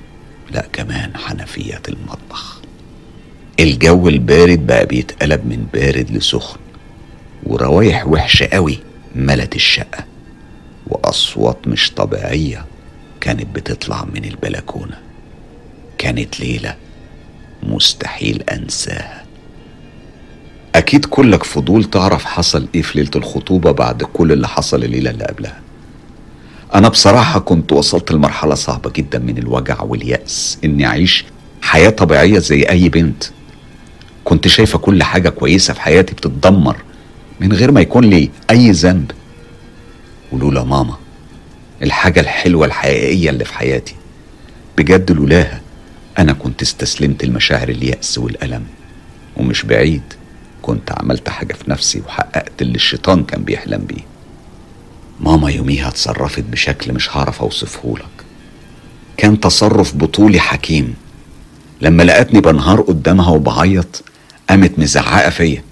لا 0.52 0.66
كمان 0.74 1.18
حنفيات 1.18 1.90
المطبخ. 1.90 2.60
الجو 3.60 4.08
البارد 4.08 4.68
بقى 4.68 4.86
بيتقلب 4.86 5.46
من 5.46 5.68
بارد 5.74 6.12
لسخن. 6.12 6.60
وروايح 7.44 8.08
وحشة 8.08 8.46
قوي 8.46 8.80
ملت 9.16 9.56
الشقة. 9.56 10.06
وأصوات 10.88 11.68
مش 11.68 11.92
طبيعية 11.92 12.66
كانت 13.22 13.56
بتطلع 13.56 14.06
من 14.06 14.26
البلكونة. 14.26 14.98
كانت 16.00 16.40
ليلة 16.40 16.76
مستحيل 17.64 18.44
أنساها. 18.52 19.26
أكيد 20.76 21.06
كلك 21.06 21.44
فضول 21.44 21.84
تعرف 21.84 22.26
حصل 22.26 22.68
إيه 22.76 22.82
في 22.82 22.98
ليلة 22.98 23.12
الخطوبة 23.16 23.72
بعد 23.72 24.04
كل 24.04 24.32
اللي 24.32 24.48
حصل 24.48 24.84
الليلة 24.84 25.12
اللي 25.12 25.24
قبلها. 25.24 25.60
أنا 26.76 26.90
بصراحة 26.90 27.40
كنت 27.40 27.72
وصلت 27.72 28.12
لمرحلة 28.12 28.56
صعبة 28.56 28.90
جدا 28.96 29.20
من 29.20 29.38
الوجع 29.38 29.82
واليأس. 29.82 30.58
إني 30.64 30.86
أعيش 30.86 31.26
حياة 31.62 31.90
طبيعية 31.90 32.40
زي 32.40 32.64
أي 32.64 32.90
بنت. 32.90 33.24
كنت 34.24 34.48
شايفة 34.48 34.80
كل 34.80 35.04
حاجة 35.04 35.30
كويسة 35.30 35.74
في 35.74 35.82
حياتي 35.82 36.14
بتتدمر 36.16 36.78
من 37.40 37.54
غير 37.54 37.72
ما 37.72 37.82
يكون 37.82 38.04
لي 38.06 38.30
أي 38.50 38.72
ذنب. 38.72 39.12
ولولا 40.32 40.64
ماما 40.64 40.96
الحاجة 41.84 42.20
الحلوة 42.20 42.66
الحقيقية 42.66 43.30
اللي 43.30 43.46
في 43.46 43.54
حياتي 43.54 43.96
بجد 44.78 45.12
لولاها 45.12 45.62
أنا 46.20 46.34
كنت 46.34 46.62
استسلمت 46.62 47.26
لمشاعر 47.26 47.70
اليأس 47.70 48.18
والألم 48.18 48.64
ومش 49.38 49.64
بعيد 49.66 50.02
كنت 50.62 50.92
عملت 50.92 51.30
حاجة 51.30 51.54
في 51.54 51.72
نفسي 51.72 52.02
وحققت 52.08 52.62
اللي 52.62 52.76
الشيطان 52.76 53.24
كان 53.24 53.44
بيحلم 53.44 53.86
بيه. 53.86 54.06
ماما 55.20 55.52
يوميها 55.52 55.88
اتصرفت 55.88 56.44
بشكل 56.44 56.94
مش 56.94 57.18
هعرف 57.18 57.42
اوصفه 57.42 57.94
لك 57.98 58.26
كان 59.18 59.40
تصرف 59.40 59.96
بطولي 59.96 60.40
حكيم. 60.40 60.94
لما 61.82 62.04
لقتني 62.04 62.42
بنهار 62.42 62.82
قدامها 62.82 63.30
وبعيط 63.30 64.04
قامت 64.50 64.80
مزعقة 64.80 65.30
فيا. 65.30 65.64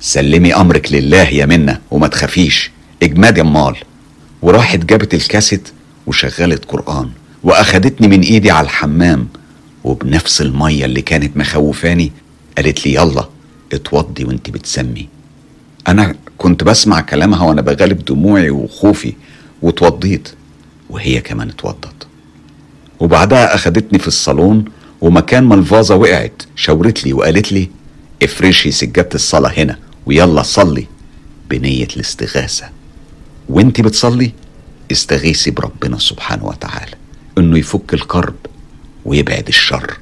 سلمي 0.00 0.54
أمرك 0.54 0.92
لله 0.92 1.28
يا 1.28 1.46
منة 1.46 1.80
وما 1.90 2.08
تخافيش 2.08 2.70
اجمادي 3.02 3.40
امال 3.40 3.76
وراحت 4.42 4.78
جابت 4.78 5.14
الكاسيت 5.14 5.68
وشغلت 6.06 6.64
قرآن 6.64 7.10
وأخدتني 7.42 8.08
من 8.08 8.20
إيدي 8.20 8.50
على 8.50 8.64
الحمام. 8.64 9.28
وبنفس 9.86 10.40
المية 10.40 10.84
اللي 10.84 11.02
كانت 11.02 11.36
مخوفاني 11.36 12.12
قالت 12.56 12.86
لي 12.86 12.94
يلا 12.94 13.28
اتوضي 13.72 14.24
وانت 14.24 14.50
بتسمي. 14.50 15.08
أنا 15.88 16.14
كنت 16.38 16.64
بسمع 16.64 17.00
كلامها 17.00 17.42
وأنا 17.42 17.62
بغلب 17.62 18.04
دموعي 18.04 18.50
وخوفي 18.50 19.14
واتوضيت 19.62 20.28
وهي 20.90 21.20
كمان 21.20 21.48
اتوضت. 21.48 22.06
وبعدها 23.00 23.54
أخدتني 23.54 23.98
في 23.98 24.08
الصالون 24.08 24.64
ومكان 25.00 25.44
ما 25.44 25.54
الفازة 25.54 25.94
وقعت 25.96 26.42
شاورت 26.56 27.04
لي 27.04 27.12
وقالت 27.12 27.52
لي 27.52 27.68
افرشي 28.22 28.70
سجادة 28.70 29.14
الصلاة 29.14 29.50
هنا 29.50 29.78
ويلا 30.06 30.42
صلي. 30.42 30.86
بنية 31.50 31.88
الاستغاثة. 31.96 32.68
وانت 33.48 33.80
بتصلي 33.80 34.32
استغيثي 34.92 35.50
بربنا 35.50 35.98
سبحانه 35.98 36.44
وتعالى 36.46 36.94
إنه 37.38 37.58
يفك 37.58 37.94
الكرب 37.94 38.34
ويبعد 39.06 39.48
الشر. 39.48 39.98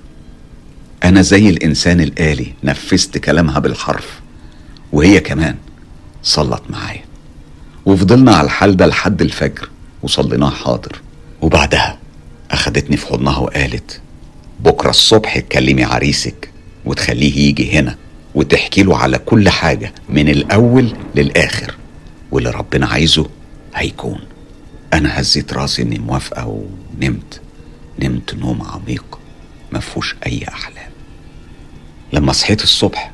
أنا 1.05 1.23
زي 1.23 1.49
الإنسان 1.49 2.01
الآلي 2.01 2.53
نفذت 2.65 3.19
كلامها 3.19 3.59
بالحرف. 3.59 4.21
وهي 4.93 5.21
كمان 5.21 5.57
صلت 6.23 6.63
معايا. 6.71 7.05
وفضلنا 7.87 8.35
على 8.35 8.45
الحال 8.45 8.77
ده 8.77 8.87
لحد 8.87 9.23
الفجر 9.23 9.71
وصليناه 10.03 10.51
حاضر. 10.51 11.01
وبعدها 11.43 11.99
أخدتني 12.51 12.97
في 12.97 13.07
حضنها 13.07 13.39
وقالت 13.39 14.01
بكرة 14.61 14.91
الصبح 14.91 15.39
تكلمي 15.39 15.85
عريسك 15.85 16.51
وتخليه 16.85 17.49
يجي 17.49 17.79
هنا 17.79 17.97
وتحكي 18.35 18.83
له 18.83 18.97
على 18.97 19.19
كل 19.19 19.49
حاجة 19.49 19.93
من 20.09 20.29
الأول 20.29 20.93
للآخر. 21.15 21.75
واللي 22.31 22.51
ربنا 22.51 22.87
عايزه 22.87 23.31
هيكون. 23.75 24.21
أنا 24.93 25.21
هزيت 25.21 25.53
راسي 25.53 25.83
إني 25.83 25.99
موافقة 25.99 26.47
ونمت. 27.01 27.41
نمت 27.99 28.35
نوم 28.35 28.63
عميق 28.63 29.19
مفهوش 29.73 30.17
أي 30.27 30.45
أحلام. 30.49 30.91
لما 32.13 32.33
صحيت 32.33 32.63
الصبح 32.63 33.11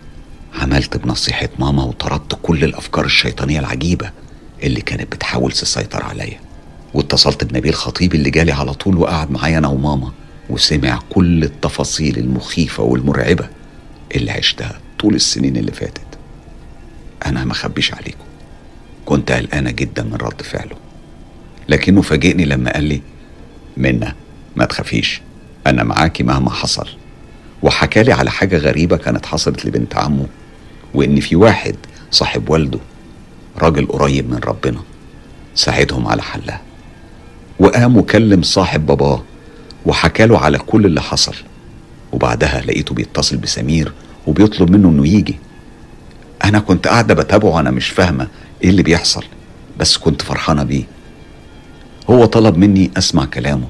عملت 0.55 0.97
بنصيحة 0.97 1.49
ماما 1.59 1.83
وطردت 1.85 2.39
كل 2.43 2.65
الأفكار 2.65 3.05
الشيطانية 3.05 3.59
العجيبة 3.61 4.11
اللي 4.63 4.81
كانت 4.81 5.13
بتحاول 5.13 5.53
تسيطر 5.53 6.03
عليا. 6.03 6.41
واتصلت 6.95 7.45
بنبيل 7.45 7.75
خطيب 7.75 8.15
اللي 8.15 8.31
جالي 8.31 8.53
على 8.53 8.75
طول 8.75 8.97
وقعد 8.97 9.31
معايا 9.31 9.59
أنا 9.59 9.69
وماما 9.69 10.13
وسمع 10.51 10.99
كل 11.11 11.45
التفاصيل 11.45 12.19
المخيفة 12.19 12.83
والمرعبة 12.83 13.49
اللي 14.15 14.31
عشتها 14.31 14.81
طول 14.99 15.15
السنين 15.15 15.57
اللي 15.57 15.73
فاتت. 15.73 16.19
أنا 17.27 17.45
ما 17.45 17.55
خبيش 17.55 17.95
عليكم. 17.95 18.25
كنت 19.07 19.33
قلقانة 19.33 19.71
جدا 19.71 20.03
من 20.03 20.15
رد 20.15 20.43
فعله. 20.43 20.77
لكنه 21.69 22.03
فاجئني 22.03 22.45
لما 22.45 22.73
قال 22.73 22.85
لي 22.85 23.03
منا 23.77 24.15
ما 24.57 24.65
تخافيش 24.65 25.21
أنا 25.67 25.85
معاكي 25.85 26.23
مهما 26.23 26.51
حصل. 26.51 26.89
وحكالي 27.63 28.13
على 28.13 28.31
حاجة 28.31 28.57
غريبة 28.57 28.97
كانت 28.97 29.27
حصلت 29.27 29.65
لبنت 29.67 29.97
عمه 29.97 30.27
وإن 30.95 31.21
في 31.21 31.37
واحد 31.37 31.77
صاحب 32.11 32.51
والده 32.51 32.79
راجل 33.59 33.87
قريب 33.87 34.31
من 34.31 34.39
ربنا 34.39 34.81
ساعدهم 35.55 36.07
على 36.07 36.23
حلها. 36.23 36.61
وقام 37.59 37.97
وكلم 37.97 38.43
صاحب 38.43 38.87
باباه 38.87 39.23
وحكاله 39.87 40.39
على 40.39 40.59
كل 40.59 40.87
اللي 40.87 41.01
حصل. 41.01 41.35
وبعدها 42.13 42.61
لقيته 42.61 42.95
بيتصل 42.95 43.37
بسمير 43.37 43.93
وبيطلب 44.27 44.71
منه 44.71 44.89
إنه 44.89 45.07
يجي. 45.09 45.39
أنا 46.45 46.59
كنت 46.59 46.89
قاعدة 46.89 47.15
بتابعه 47.15 47.61
أنا 47.61 47.71
مش 47.71 47.89
فاهمة 47.89 48.29
إيه 48.65 48.71
اللي 48.71 48.83
بيحصل 48.83 49.25
بس 49.79 49.97
كنت 49.97 50.23
فرحانة 50.23 50.63
بيه. 50.63 50.85
هو 52.11 52.25
طلب 52.25 52.57
مني 52.57 52.91
أسمع 52.97 53.25
كلامه. 53.25 53.67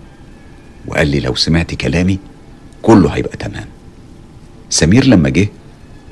وقال 0.87 1.07
لي 1.09 1.21
لو 1.21 1.35
سمعت 1.35 1.75
كلامي 1.75 2.19
كله 2.83 3.09
هيبقى 3.11 3.37
تمام. 3.37 3.67
سمير 4.71 5.05
لما 5.07 5.29
جه 5.29 5.49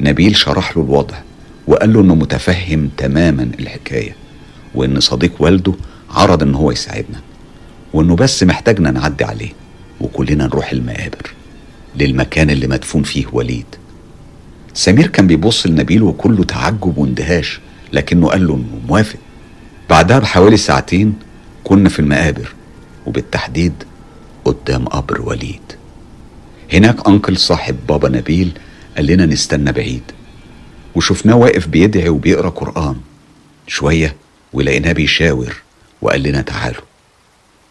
نبيل 0.01 0.37
شرح 0.37 0.77
له 0.77 0.83
الوضع 0.83 1.17
وقال 1.67 1.93
له 1.93 2.01
إنه 2.01 2.15
متفهم 2.15 2.91
تماما 2.97 3.51
الحكاية 3.61 4.17
وإن 4.75 5.01
صديق 5.01 5.33
والده 5.43 5.75
عرض 6.11 6.43
إن 6.43 6.55
هو 6.55 6.71
يساعدنا 6.71 7.21
وإنه 7.93 8.17
بس 8.17 8.43
محتاجنا 8.43 8.91
نعدي 8.91 9.25
عليه 9.25 9.53
وكلنا 10.01 10.45
نروح 10.47 10.73
المقابر 10.73 11.31
للمكان 11.97 12.51
اللي 12.51 12.67
مدفون 12.67 13.03
فيه 13.03 13.27
وليد. 13.33 13.67
سمير 14.75 15.07
كان 15.07 15.27
بيبص 15.27 15.67
لنبيل 15.67 16.03
وكله 16.03 16.45
تعجب 16.45 16.99
واندهاش 16.99 17.61
لكنه 17.93 18.29
قال 18.29 18.47
له 18.47 18.55
إنه 18.55 18.81
موافق. 18.89 19.19
بعدها 19.91 20.19
بحوالي 20.19 20.57
ساعتين 20.57 21.15
كنا 21.65 21.89
في 21.89 21.99
المقابر 21.99 22.55
وبالتحديد 23.07 23.73
قدام 24.49 24.89
قبر 24.89 25.21
وليد. 25.21 25.73
هناك 26.73 27.09
أنكل 27.09 27.37
صاحب 27.37 27.87
بابا 27.89 28.09
نبيل 28.09 28.59
قال 28.97 29.07
لنا 29.07 29.27
نستنى 29.27 29.73
بعيد. 29.73 30.03
وشفناه 30.95 31.35
واقف 31.35 31.67
بيدعي 31.67 32.09
وبيقرأ 32.09 32.49
قرآن. 32.49 32.97
شوية 33.67 34.17
ولقيناه 34.53 34.93
بيشاور 34.93 35.63
وقال 36.03 36.23
لنا 36.23 36.43
تعالوا. 36.43 36.83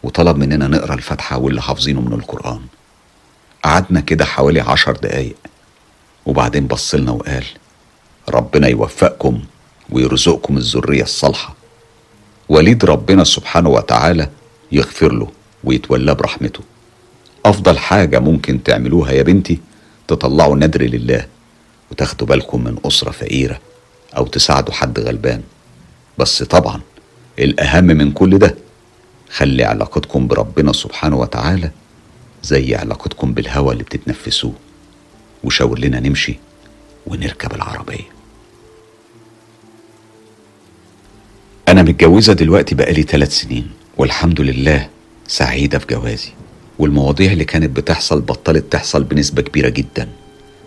وطلب 0.02 0.36
مننا 0.36 0.68
نقرأ 0.68 0.94
الفاتحة 0.94 1.38
واللي 1.38 1.62
حافظينه 1.62 2.00
من 2.00 2.12
القرآن. 2.12 2.60
قعدنا 3.64 4.00
كده 4.00 4.24
حوالي 4.24 4.60
عشر 4.60 4.92
دقايق. 4.92 5.36
وبعدين 6.26 6.66
بصلنا 6.66 7.10
وقال 7.10 7.44
ربنا 8.28 8.68
يوفقكم 8.68 9.40
ويرزقكم 9.90 10.56
الذرية 10.56 11.02
الصالحة. 11.02 11.54
وليد 12.48 12.84
ربنا 12.84 13.24
سبحانه 13.24 13.68
وتعالى 13.68 14.30
يغفر 14.72 15.12
له. 15.12 15.37
ويتولاه 15.64 16.12
برحمته. 16.12 16.60
أفضل 17.44 17.78
حاجة 17.78 18.18
ممكن 18.18 18.62
تعملوها 18.62 19.12
يا 19.12 19.22
بنتي 19.22 19.58
تطلعوا 20.08 20.56
ندر 20.56 20.82
لله 20.82 21.26
وتاخدوا 21.90 22.26
بالكم 22.26 22.64
من 22.64 22.78
أسرة 22.84 23.10
فقيرة 23.10 23.60
أو 24.16 24.26
تساعدوا 24.26 24.74
حد 24.74 25.00
غلبان. 25.00 25.42
بس 26.18 26.42
طبعا 26.42 26.80
الأهم 27.38 27.84
من 27.84 28.12
كل 28.12 28.38
ده 28.38 28.54
خلي 29.30 29.64
علاقتكم 29.64 30.26
بربنا 30.26 30.72
سبحانه 30.72 31.16
وتعالى 31.16 31.70
زي 32.42 32.74
علاقتكم 32.74 33.32
بالهوى 33.32 33.72
اللي 33.72 33.84
بتتنفسوه. 33.84 34.54
وشاور 35.44 35.78
لنا 35.78 36.00
نمشي 36.00 36.38
ونركب 37.06 37.54
العربية. 37.54 38.08
أنا 41.68 41.82
متجوزة 41.82 42.32
دلوقتي 42.32 42.74
بقالي 42.74 43.02
ثلاث 43.02 43.32
سنين 43.32 43.70
والحمد 43.96 44.40
لله 44.40 44.88
سعيدة 45.28 45.78
في 45.78 45.86
جوازي. 45.86 46.32
والمواضيع 46.78 47.32
اللي 47.32 47.44
كانت 47.44 47.76
بتحصل 47.76 48.20
بطلت 48.20 48.72
تحصل 48.72 49.04
بنسبة 49.04 49.42
كبيرة 49.42 49.68
جدا. 49.68 50.08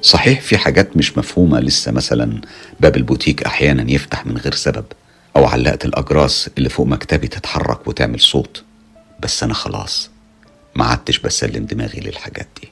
صحيح 0.02 0.42
في 0.42 0.58
حاجات 0.58 0.98
مش 0.98 1.18
مفهومة 1.18 1.60
لسه 1.60 1.92
مثلا 1.92 2.42
باب 2.80 2.96
البوتيك 2.96 3.44
أحيانا 3.44 3.92
يفتح 3.92 4.26
من 4.26 4.38
غير 4.38 4.54
سبب 4.54 4.86
أو 5.36 5.46
علقة 5.46 5.80
الأجراس 5.86 6.50
اللي 6.58 6.70
فوق 6.70 6.88
مكتبي 6.88 7.28
تتحرك 7.28 7.88
وتعمل 7.88 8.20
صوت. 8.20 8.64
بس 9.20 9.44
أنا 9.44 9.54
خلاص 9.54 10.10
ما 10.76 10.86
عدتش 10.86 11.20
بسلم 11.20 11.66
دماغي 11.66 12.00
للحاجات 12.00 12.48
دي. 12.62 12.70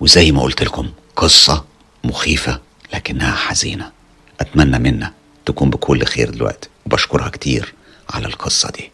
وزي 0.00 0.32
ما 0.32 0.42
قلت 0.42 0.62
لكم 0.62 0.90
قصة 1.16 1.64
مخيفة 2.04 2.60
لكنها 2.94 3.32
حزينة. 3.32 3.92
أتمنى 4.40 4.78
منها 4.78 5.12
تكون 5.46 5.70
بكل 5.70 6.04
خير 6.04 6.30
دلوقتي 6.30 6.68
وبشكرها 6.86 7.28
كتير. 7.28 7.74
على 8.12 8.26
القصة 8.26 8.70
دي. 8.70 8.90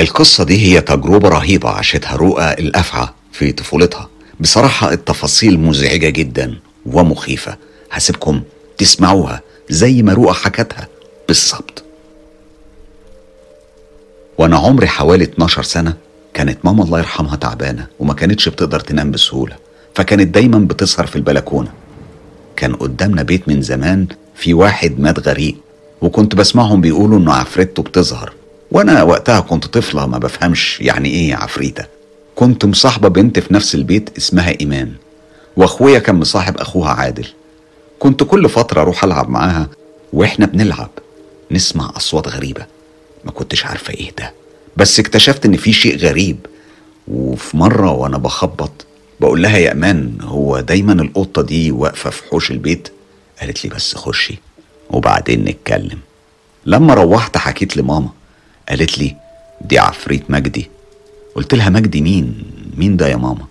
القصة 0.00 0.44
دي 0.44 0.58
هي 0.66 0.80
تجربة 0.80 1.28
رهيبة 1.28 1.68
عاشتها 1.70 2.16
رؤى 2.16 2.52
الأفعى 2.52 3.08
في 3.32 3.52
طفولتها. 3.52 4.08
بصراحة 4.40 4.92
التفاصيل 4.92 5.60
مزعجة 5.60 6.08
جدا 6.08 6.58
ومخيفة. 6.86 7.56
هسيبكم 7.92 8.42
تسمعوها 8.78 9.40
زي 9.70 10.02
ما 10.02 10.12
رؤى 10.12 10.34
حكتها 10.34 10.88
بالظبط. 11.28 11.84
وأنا 14.38 14.56
عمري 14.56 14.86
حوالي 14.86 15.24
12 15.24 15.62
سنة 15.62 15.96
كانت 16.34 16.64
ماما 16.64 16.84
الله 16.84 16.98
يرحمها 16.98 17.36
تعبانة 17.36 17.86
وما 17.98 18.14
كانتش 18.14 18.48
بتقدر 18.48 18.80
تنام 18.80 19.10
بسهولة 19.10 19.56
فكانت 19.94 20.34
دايما 20.34 20.58
بتسهر 20.58 21.06
في 21.06 21.16
البلكونة. 21.16 21.72
كان 22.56 22.74
قدامنا 22.74 23.22
بيت 23.22 23.48
من 23.48 23.62
زمان 23.62 24.06
في 24.34 24.54
واحد 24.54 25.00
مات 25.00 25.28
غريق 25.28 25.56
وكنت 26.02 26.34
بسمعهم 26.34 26.80
بيقولوا 26.80 27.18
إنه 27.18 27.32
عفريته 27.32 27.82
بتظهر. 27.82 28.32
وأنا 28.70 29.02
وقتها 29.02 29.40
كنت 29.40 29.64
طفلة 29.66 30.06
ما 30.06 30.18
بفهمش 30.18 30.80
يعني 30.80 31.08
إيه 31.08 31.34
عفريتة. 31.34 31.84
كنت 32.34 32.64
مصاحبة 32.64 33.08
بنت 33.08 33.38
في 33.38 33.54
نفس 33.54 33.74
البيت 33.74 34.10
اسمها 34.18 34.60
إيمان 34.60 34.92
وأخويا 35.56 35.98
كان 35.98 36.14
مصاحب 36.14 36.56
أخوها 36.56 36.90
عادل. 36.90 37.26
كنت 37.98 38.22
كل 38.22 38.48
فترة 38.48 38.80
أروح 38.80 39.04
ألعب 39.04 39.28
معاها 39.30 39.68
وإحنا 40.12 40.46
بنلعب 40.46 40.90
نسمع 41.50 41.92
أصوات 41.96 42.28
غريبة. 42.28 42.66
ما 43.24 43.30
كنتش 43.30 43.66
عارفة 43.66 43.94
إيه 43.94 44.10
ده. 44.18 44.32
بس 44.76 45.00
اكتشفت 45.00 45.46
إن 45.46 45.56
في 45.56 45.72
شيء 45.72 45.96
غريب. 45.96 46.36
وفي 47.08 47.56
مرة 47.56 47.90
وأنا 47.90 48.18
بخبط 48.18 48.86
بقول 49.20 49.42
لها 49.42 49.58
يا 49.58 49.72
أمان 49.72 50.18
هو 50.22 50.60
دايما 50.60 50.92
القطة 50.92 51.42
دي 51.42 51.70
واقفة 51.72 52.10
في 52.10 52.22
حوش 52.30 52.50
البيت؟ 52.50 52.88
قالت 53.40 53.64
لي 53.64 53.70
بس 53.70 53.94
خشي 53.94 54.38
وبعدين 54.90 55.44
نتكلم. 55.44 55.98
لما 56.66 56.94
روحت 56.94 57.36
حكيت 57.36 57.76
لماما 57.76 58.08
قالت 58.68 58.98
لي 58.98 59.16
دي 59.60 59.78
عفريت 59.78 60.30
مجدي. 60.30 60.70
قلت 61.34 61.54
لها 61.54 61.68
مجدي 61.68 62.00
مين؟ 62.02 62.44
مين 62.76 62.96
ده 62.96 63.08
يا 63.08 63.16
ماما؟ 63.16 63.46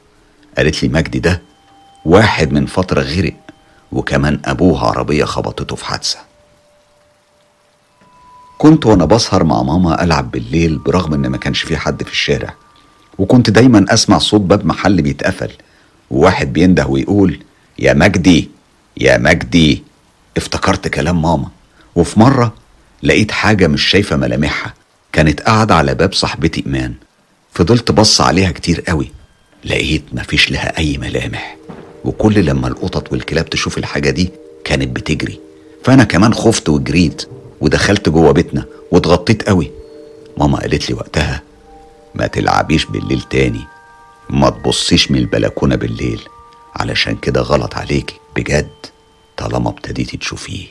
قالت 0.57 0.83
لي 0.83 0.89
مجدي 0.89 1.19
ده 1.19 1.41
واحد 2.05 2.51
من 2.51 2.65
فترة 2.65 3.01
غرق 3.01 3.33
وكمان 3.91 4.39
أبوه 4.45 4.87
عربية 4.87 5.25
خبطته 5.25 5.75
في 5.75 5.85
حادثة. 5.85 6.19
كنت 8.57 8.85
وأنا 8.85 9.05
بسهر 9.05 9.43
مع 9.43 9.63
ماما 9.63 10.03
ألعب 10.03 10.31
بالليل 10.31 10.77
برغم 10.77 11.13
إن 11.13 11.27
ما 11.27 11.37
كانش 11.37 11.61
في 11.61 11.77
حد 11.77 12.03
في 12.03 12.11
الشارع. 12.11 12.53
وكنت 13.17 13.49
دايما 13.49 13.85
أسمع 13.89 14.17
صوت 14.17 14.41
باب 14.41 14.65
محل 14.65 15.01
بيتقفل 15.01 15.51
وواحد 16.11 16.53
بينده 16.53 16.85
ويقول 16.87 17.39
يا 17.79 17.93
مجدي! 17.93 18.49
يا 18.97 19.17
مجدي 19.17 19.83
افتكرت 20.37 20.87
كلام 20.87 21.21
ماما. 21.21 21.47
وفي 21.95 22.19
مرة 22.19 22.53
لقيت 23.03 23.31
حاجة 23.31 23.67
مش 23.67 23.83
شايفة 23.83 24.15
ملامحها. 24.15 24.73
كانت 25.13 25.41
قاعدة 25.41 25.75
على 25.75 25.95
باب 25.95 26.13
صاحبتي 26.13 26.63
إيمان. 26.65 26.93
فضلت 27.53 27.91
بص 27.91 28.21
عليها 28.21 28.51
كتير 28.51 28.81
قوي. 28.81 29.11
لقيت 29.65 30.03
مفيش 30.13 30.51
لها 30.51 30.77
أي 30.77 30.97
ملامح. 30.97 31.57
وكل 32.05 32.45
لما 32.45 32.67
القطط 32.67 33.11
والكلاب 33.11 33.49
تشوف 33.49 33.77
الحاجة 33.77 34.09
دي 34.09 34.29
كانت 34.63 34.95
بتجري. 34.95 35.39
فأنا 35.83 36.03
كمان 36.03 36.33
خفت 36.33 36.69
وجريت. 36.69 37.27
ودخلت 37.61 38.09
جوه 38.09 38.31
بيتنا 38.31 38.65
واتغطيت 38.91 39.49
قوي. 39.49 39.71
ماما 40.37 40.57
قالت 40.59 40.89
لي 40.89 40.95
وقتها 40.95 41.41
ما 42.15 42.27
تلعبيش 42.27 42.85
بالليل 42.85 43.21
تاني. 43.21 43.61
ما 44.29 44.49
تبصيش 44.49 45.11
من 45.11 45.17
البلكونة 45.17 45.75
بالليل. 45.75 46.21
علشان 46.75 47.15
كده 47.15 47.41
غلط 47.41 47.75
عليكي 47.75 48.15
بجد 48.35 48.69
طالما 49.37 49.69
ابتديتي 49.69 50.17
تشوفيه. 50.17 50.67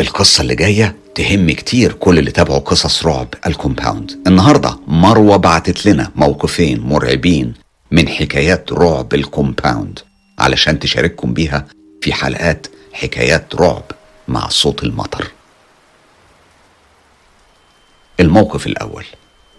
القصة 0.00 0.42
اللي 0.42 0.54
جاية 0.54 0.96
تهم 1.14 1.50
كتير 1.50 1.92
كل 1.92 2.18
اللي 2.18 2.30
تابعوا 2.30 2.58
قصص 2.58 3.06
رعب 3.06 3.28
ال 3.46 3.54
compound. 3.54 4.22
النهاردة 4.26 4.78
مروة 4.86 5.36
بعتت 5.36 5.86
لنا 5.86 6.12
موقفين 6.16 6.80
مرعبين 6.80 7.54
من 7.90 8.08
حكايات 8.08 8.72
رعب 8.72 9.14
ال 9.14 9.22
compound. 9.22 9.98
علشان 10.38 10.78
تشارككم 10.78 11.34
بيها 11.34 11.66
في 12.02 12.12
حلقات 12.12 12.66
حكايات 12.92 13.54
رعب 13.54 13.84
مع 14.28 14.48
صوت 14.48 14.82
المطر. 14.82 15.30
الموقف 18.20 18.66
الأول. 18.66 19.04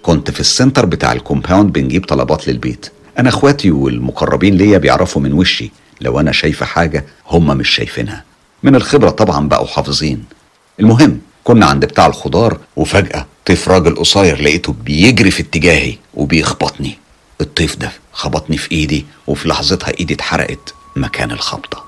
كنت 0.04 0.32
في 0.32 0.40
ال 0.40 0.46
center 0.46 0.86
بتاع 0.86 1.12
ال 1.12 1.19
compound 1.19 1.74
بنجيب 1.74 2.06
طلبات 2.06 2.48
للبيت. 2.48 2.92
أنا 3.20 3.30
إخواتي 3.30 3.72
والمقربين 3.72 4.56
ليا 4.58 4.78
بيعرفوا 4.78 5.22
من 5.22 5.34
وشي. 5.34 5.72
لو 6.02 6.20
أنا 6.20 6.32
شايفة 6.32 6.66
حاجة 6.66 7.06
هم 7.28 7.58
مش 7.58 7.70
شايفينها. 7.70 8.24
من 8.64 8.76
الخبرة 8.76 9.10
طبعا 9.10 9.48
بقوا 9.48 9.68
حافظين. 9.68 10.26
المهم 10.80 11.20
كنا 11.44 11.66
عند 11.66 11.86
بتاع 11.86 12.06
الخضار 12.06 12.58
وفجأة 12.76 13.26
طيف 13.46 13.68
راجل 13.70 13.96
قصير 13.96 14.42
لقيته 14.42 14.74
بيجري 14.74 15.32
في 15.32 15.42
اتجاهي 15.44 15.98
وبيخبطني. 16.14 16.98
الطيف 17.42 17.76
ده 17.76 17.92
خبطني 18.12 18.58
في 18.58 18.72
إيدي 18.72 19.06
وفي 19.28 19.48
لحظتها 19.48 19.94
إيدي 20.00 20.14
اتحرقت 20.14 20.74
مكان 20.96 21.32
الخبطة. 21.32 21.86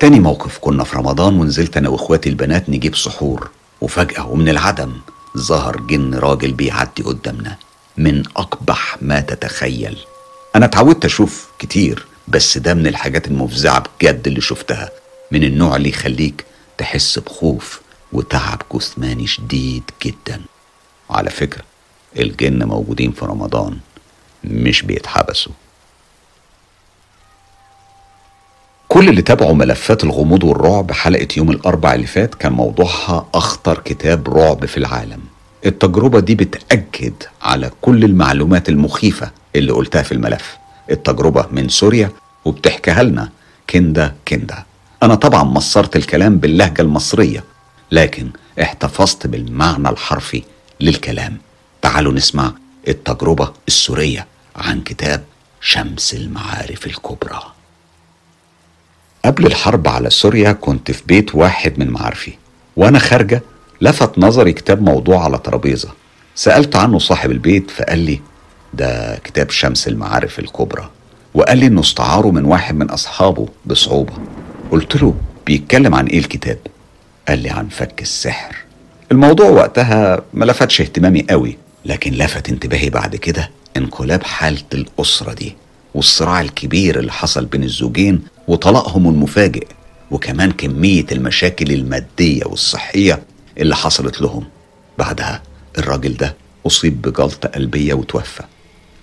تاني 0.00 0.20
موقف 0.20 0.58
كنا 0.58 0.84
في 0.84 0.96
رمضان 0.96 1.40
ونزلت 1.40 1.76
أنا 1.76 1.88
وإخواتي 1.88 2.28
البنات 2.28 2.70
نجيب 2.70 2.96
سحور. 2.96 3.50
وفجأة 3.82 4.26
ومن 4.26 4.48
العدم 4.48 4.92
ظهر 5.38 5.80
جن 5.80 6.14
راجل 6.14 6.52
بيعدي 6.52 7.02
قدامنا 7.02 7.56
من 7.96 8.22
أقبح 8.36 8.96
ما 9.02 9.20
تتخيل. 9.20 9.98
أنا 10.56 10.64
اتعودت 10.66 11.04
أشوف 11.04 11.48
كتير 11.58 12.06
بس 12.28 12.58
ده 12.58 12.74
من 12.74 12.86
الحاجات 12.86 13.26
المفزعة 13.26 13.84
بجد 14.00 14.26
اللي 14.26 14.40
شفتها. 14.40 14.90
من 15.30 15.44
النوع 15.44 15.76
اللي 15.76 15.88
يخليك 15.88 16.44
تحس 16.78 17.18
بخوف 17.18 17.80
وتعب 18.12 18.62
جسماني 18.74 19.26
شديد 19.26 19.82
جدا. 20.04 20.40
وعلى 21.08 21.30
فكرة 21.30 21.62
الجن 22.18 22.64
موجودين 22.64 23.12
في 23.12 23.24
رمضان 23.24 23.78
مش 24.44 24.82
بيتحبسوا. 24.82 25.52
كل 28.92 29.08
اللي 29.08 29.22
تابعوا 29.22 29.54
ملفات 29.54 30.04
الغموض 30.04 30.44
والرعب 30.44 30.92
حلقة 30.92 31.28
يوم 31.36 31.50
الأربع 31.50 31.94
اللي 31.94 32.06
فات 32.06 32.34
كان 32.34 32.52
موضوعها 32.52 33.26
أخطر 33.34 33.78
كتاب 33.78 34.28
رعب 34.28 34.66
في 34.66 34.76
العالم. 34.76 35.20
التجربة 35.66 36.20
دي 36.20 36.34
بتأكد 36.34 37.12
على 37.42 37.70
كل 37.80 38.04
المعلومات 38.04 38.68
المخيفة 38.68 39.30
اللي 39.56 39.72
قلتها 39.72 40.02
في 40.02 40.12
الملف. 40.12 40.56
التجربة 40.90 41.46
من 41.52 41.68
سوريا 41.68 42.10
وبتحكيها 42.44 43.02
لنا 43.02 43.28
كندا 43.70 44.14
كندا. 44.28 44.64
أنا 45.02 45.14
طبعا 45.14 45.42
مصرت 45.44 45.96
الكلام 45.96 46.38
باللهجة 46.38 46.82
المصرية 46.82 47.44
لكن 47.92 48.30
احتفظت 48.62 49.26
بالمعنى 49.26 49.88
الحرفي 49.88 50.42
للكلام. 50.80 51.36
تعالوا 51.82 52.12
نسمع 52.12 52.52
التجربة 52.88 53.52
السورية 53.68 54.26
عن 54.56 54.80
كتاب 54.80 55.24
شمس 55.60 56.14
المعارف 56.14 56.86
الكبرى. 56.86 57.42
قبل 59.24 59.46
الحرب 59.46 59.88
على 59.88 60.10
سوريا 60.10 60.52
كنت 60.52 60.90
في 60.90 61.02
بيت 61.06 61.34
واحد 61.34 61.78
من 61.78 61.90
معارفي. 61.90 62.32
وأنا 62.76 62.98
خارجة 62.98 63.42
لفت 63.80 64.18
نظري 64.18 64.52
كتاب 64.52 64.82
موضوع 64.82 65.24
على 65.24 65.38
ترابيزة. 65.38 65.88
سألت 66.34 66.76
عنه 66.76 66.98
صاحب 66.98 67.30
البيت 67.30 67.70
فقال 67.70 67.98
لي 67.98 68.20
ده 68.74 69.16
كتاب 69.24 69.50
شمس 69.50 69.88
المعارف 69.88 70.38
الكبرى. 70.38 70.90
وقال 71.34 71.58
لي 71.58 71.66
إنه 71.66 71.80
استعاره 71.80 72.30
من 72.30 72.44
واحد 72.44 72.74
من 72.74 72.90
أصحابه 72.90 73.48
بصعوبة. 73.66 74.12
قلت 74.70 74.96
له 75.02 75.14
بيتكلم 75.46 75.94
عن 75.94 76.06
إيه 76.06 76.18
الكتاب؟ 76.18 76.58
قال 77.28 77.38
لي 77.38 77.50
عن 77.50 77.68
فك 77.68 78.02
السحر. 78.02 78.56
الموضوع 79.12 79.46
وقتها 79.48 80.22
ما 80.34 80.44
لفتش 80.44 80.80
اهتمامي 80.80 81.26
قوي 81.30 81.58
لكن 81.84 82.12
لفت 82.12 82.48
انتباهي 82.48 82.90
بعد 82.90 83.16
كده 83.16 83.50
انقلاب 83.76 84.22
حالة 84.22 84.62
الأسرة 84.74 85.32
دي 85.32 85.56
والصراع 85.94 86.40
الكبير 86.40 86.98
اللي 86.98 87.12
حصل 87.12 87.44
بين 87.44 87.64
الزوجين 87.64 88.22
وطلاقهم 88.48 89.08
المفاجئ 89.08 89.66
وكمان 90.10 90.50
كمية 90.52 91.06
المشاكل 91.12 91.72
المادية 91.72 92.44
والصحية 92.44 93.22
اللي 93.58 93.76
حصلت 93.76 94.20
لهم. 94.20 94.44
بعدها 94.98 95.42
الراجل 95.78 96.16
ده 96.16 96.34
أصيب 96.66 97.02
بجلطة 97.02 97.48
قلبية 97.48 97.94
وتوفى 97.94 98.42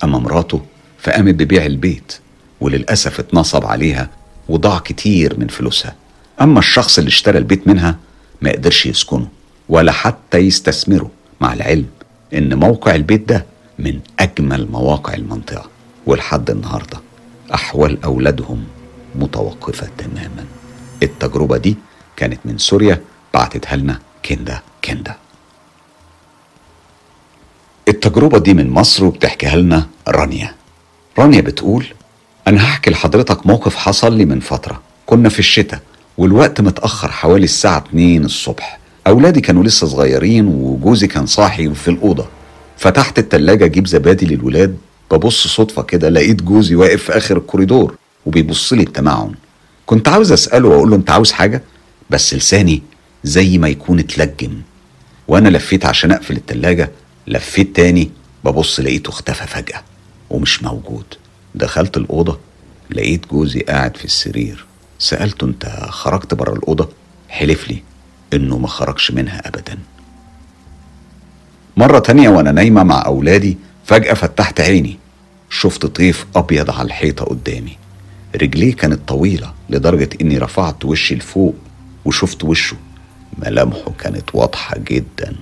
أما 0.04 0.20
مراته 0.20 0.62
فقامت 1.00 1.34
ببيع 1.36 1.66
البيت 1.66 2.14
وللأسف 2.62 3.20
اتنصب 3.20 3.66
عليها 3.66 4.10
وضاع 4.50 4.80
كتير 4.80 5.40
من 5.40 5.48
فلوسها. 5.48 5.96
أما 6.42 6.60
الشخص 6.60 6.98
اللي 6.98 7.08
اشترى 7.08 7.38
البيت 7.38 7.68
منها 7.68 7.98
ما 8.42 8.52
قدرش 8.52 8.86
يسكنه 8.86 9.28
ولا 9.70 9.92
حتى 9.92 10.38
يستثمره 10.38 11.12
مع 11.42 11.54
العلم 11.54 11.86
إن 12.34 12.54
موقع 12.60 12.96
البيت 12.96 13.30
ده 13.30 13.46
من 13.80 14.00
أجمل 14.20 14.68
مواقع 14.72 15.14
المنطقة. 15.14 15.70
ولحد 16.06 16.50
النهاردة 16.50 16.98
أحوال 17.54 18.04
أولادهم 18.04 18.64
متوقفة 19.16 19.90
تماما. 19.98 20.46
التجربة 21.04 21.58
دي 21.58 21.76
كانت 22.18 22.40
من 22.46 22.58
سوريا 22.58 23.02
بعتتها 23.34 23.76
لنا 23.76 24.00
كندا 24.26 24.60
كندا. 24.86 25.16
التجربة 27.88 28.40
دي 28.40 28.54
من 28.54 28.70
مصر 28.70 29.06
وبتحكيها 29.06 29.56
لنا 29.56 29.88
رانيا. 30.08 30.56
رانيا 31.20 31.42
بتقول 31.42 31.86
أنا 32.48 32.64
هحكي 32.64 32.92
لحضرتك 32.92 33.48
موقف 33.48 33.76
حصل 33.76 34.18
لي 34.18 34.26
من 34.26 34.40
فترة. 34.40 34.82
كنا 35.06 35.30
في 35.30 35.40
الشتاء 35.40 35.82
والوقت 36.18 36.62
متأخر 36.62 37.12
حوالي 37.12 37.44
الساعة 37.44 37.84
2 37.90 38.26
الصبح. 38.26 38.80
أولادي 39.08 39.42
كانوا 39.42 39.64
لسه 39.64 39.88
صغيرين 39.88 40.48
وجوزي 40.48 41.08
كان 41.08 41.26
صاحي 41.26 41.74
في 41.74 41.88
الأوضة. 41.88 42.28
فتحت 42.78 43.20
التلاجة 43.20 43.66
أجيب 43.66 43.88
زبادي 43.88 44.26
للولاد 44.26 44.78
ببص 45.12 45.48
صدفة 45.48 45.82
كده 45.82 46.10
لقيت 46.10 46.42
جوزي 46.44 46.76
واقف 46.76 47.04
في 47.04 47.18
آخر 47.18 47.38
الكوريدور. 47.38 47.96
وبيبص 48.30 48.74
لي 48.74 48.86
بتمعن. 48.86 49.32
كنت 49.86 50.08
عاوز 50.08 50.32
أسأله 50.32 50.68
وأقول 50.68 50.90
له 50.90 50.96
أنت 50.96 51.10
عاوز 51.10 51.32
حاجة؟ 51.32 51.62
بس 52.10 52.34
لساني 52.34 52.82
زي 53.24 53.58
ما 53.58 53.68
يكون 53.68 54.00
اتلجم 54.00 54.62
وأنا 55.28 55.50
لفيت 55.50 55.86
عشان 55.86 56.12
أقفل 56.12 56.36
التلاجة 56.36 56.92
لفيت 57.28 57.76
تاني 57.76 58.12
ببص 58.46 58.80
لقيته 58.80 59.10
اختفى 59.10 59.48
فجأة 59.48 59.84
ومش 60.30 60.64
موجود. 60.64 61.06
دخلت 61.56 61.98
الأوضة 61.98 62.40
لقيت 62.90 63.28
جوزي 63.32 63.60
قاعد 63.60 63.98
في 63.98 64.06
السرير. 64.06 64.66
سألته 65.00 65.46
أنت 65.46 65.66
خرجت 65.90 66.34
بره 66.34 66.54
الأوضة؟ 66.54 66.90
حلف 67.30 67.68
لي 67.70 67.84
إنه 68.34 68.58
ما 68.58 68.68
خرجش 68.68 69.12
منها 69.12 69.48
أبدا. 69.48 69.78
مرة 71.78 72.00
تانية 72.00 72.30
وأنا 72.30 72.52
نايمة 72.52 72.84
مع 72.84 73.06
أولادي 73.06 73.58
فجأة 73.86 74.14
فتحت 74.14 74.62
عيني. 74.62 75.00
شفت 75.50 75.86
طيف 75.86 76.26
أبيض 76.36 76.72
على 76.72 76.86
الحيطة 76.86 77.26
قدامي. 77.26 77.79
رجليه 78.36 78.76
كانت 78.76 79.00
طويلة 79.08 79.54
لدرجة 79.70 80.10
إني 80.22 80.38
رفعت 80.38 80.86
وشي 80.86 81.16
لفوق 81.16 81.56
وشفت 82.06 82.44
وشه. 82.44 82.78
ملامحه 83.38 83.92
كانت 84.00 84.36
واضحة 84.36 84.78
جدا. 84.78 85.36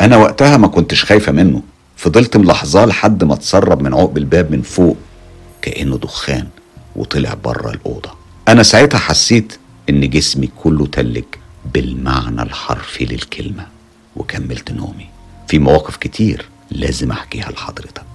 أنا 0.00 0.16
وقتها 0.16 0.56
ما 0.56 0.68
كنتش 0.68 1.04
خايفة 1.04 1.32
منه. 1.32 1.62
فضلت 1.96 2.36
ملاحظاه 2.36 2.84
لحد 2.84 3.24
ما 3.24 3.34
اتسرب 3.34 3.82
من 3.82 3.94
عقب 3.94 4.18
الباب 4.18 4.52
من 4.52 4.62
فوق 4.62 4.96
كأنه 5.62 5.98
دخان 5.98 6.46
وطلع 6.96 7.34
بره 7.34 7.70
الأوضة. 7.70 8.10
أنا 8.48 8.62
ساعتها 8.62 8.98
حسيت 8.98 9.58
إن 9.90 10.10
جسمي 10.10 10.48
كله 10.56 10.86
تلج 10.86 11.24
بالمعنى 11.74 12.42
الحرفي 12.42 13.04
للكلمة 13.04 13.66
وكملت 14.16 14.70
نومي. 14.70 15.06
في 15.48 15.58
مواقف 15.58 15.96
كتير 15.96 16.48
لازم 16.70 17.10
أحكيها 17.10 17.50
لحضرتك. 17.50 18.09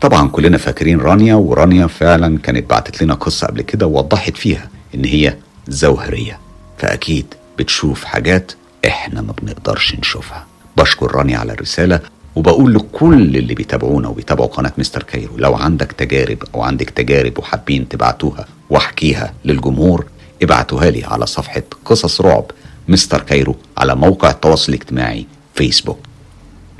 طبعا 0.00 0.28
كلنا 0.28 0.58
فاكرين 0.58 1.00
رانيا 1.00 1.34
ورانيا 1.34 1.86
فعلا 1.86 2.38
كانت 2.38 2.70
بعتت 2.70 3.02
لنا 3.02 3.14
قصة 3.14 3.46
قبل 3.46 3.62
كده 3.62 3.86
ووضحت 3.86 4.36
فيها 4.36 4.68
إن 4.94 5.04
هي 5.04 5.36
زوهرية. 5.68 6.38
فأكيد 6.78 7.34
بتشوف 7.58 8.04
حاجات 8.04 8.52
إحنا 8.86 9.22
ما 9.22 9.32
بنقدرش 9.42 9.94
نشوفها. 9.94 10.46
بشكر 10.76 11.14
رانيا 11.14 11.38
على 11.38 11.52
الرسالة 11.52 12.00
وبقول 12.36 12.74
لكل 12.74 13.36
اللي 13.36 13.54
بيتابعونا 13.54 14.08
وبيتابعوا 14.08 14.48
قناة 14.48 14.72
مستر 14.78 15.02
كايرو 15.02 15.36
لو 15.36 15.54
عندك 15.54 15.92
تجارب 15.92 16.38
أو 16.54 16.62
عندك 16.62 16.90
تجارب 16.90 17.38
وحابين 17.38 17.88
تبعتوها 17.88 18.46
واحكيها 18.70 19.34
للجمهور 19.44 20.06
ابعتوها 20.42 20.90
لي 20.90 21.04
على 21.04 21.26
صفحة 21.26 21.62
قصص 21.84 22.20
رعب 22.20 22.44
مستر 22.88 23.20
كايرو 23.20 23.56
على 23.78 23.94
موقع 23.94 24.30
التواصل 24.30 24.72
الاجتماعي 24.72 25.26
فيسبوك 25.54 25.98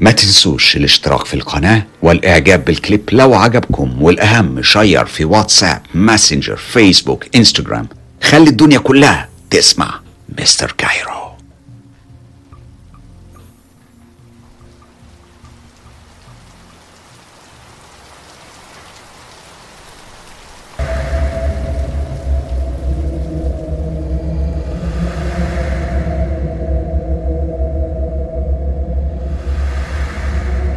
ما 0.01 0.11
تنسوش 0.11 0.77
الاشتراك 0.77 1.25
في 1.25 1.35
القناة 1.35 1.87
والإعجاب 2.03 2.65
بالكليب 2.65 3.09
لو 3.13 3.35
عجبكم 3.35 4.03
والأهم 4.03 4.63
share 4.63 5.05
في 5.05 5.25
واتساب 5.25 5.83
ماسنجر 5.95 6.57
فيسبوك 6.57 7.25
انستجرام 7.37 7.89
خلي 8.23 8.51
الدنيا 8.51 8.79
كلها 8.79 9.29
تسمع 9.51 10.01
مستر 10.39 10.75
كايرو. 10.79 11.20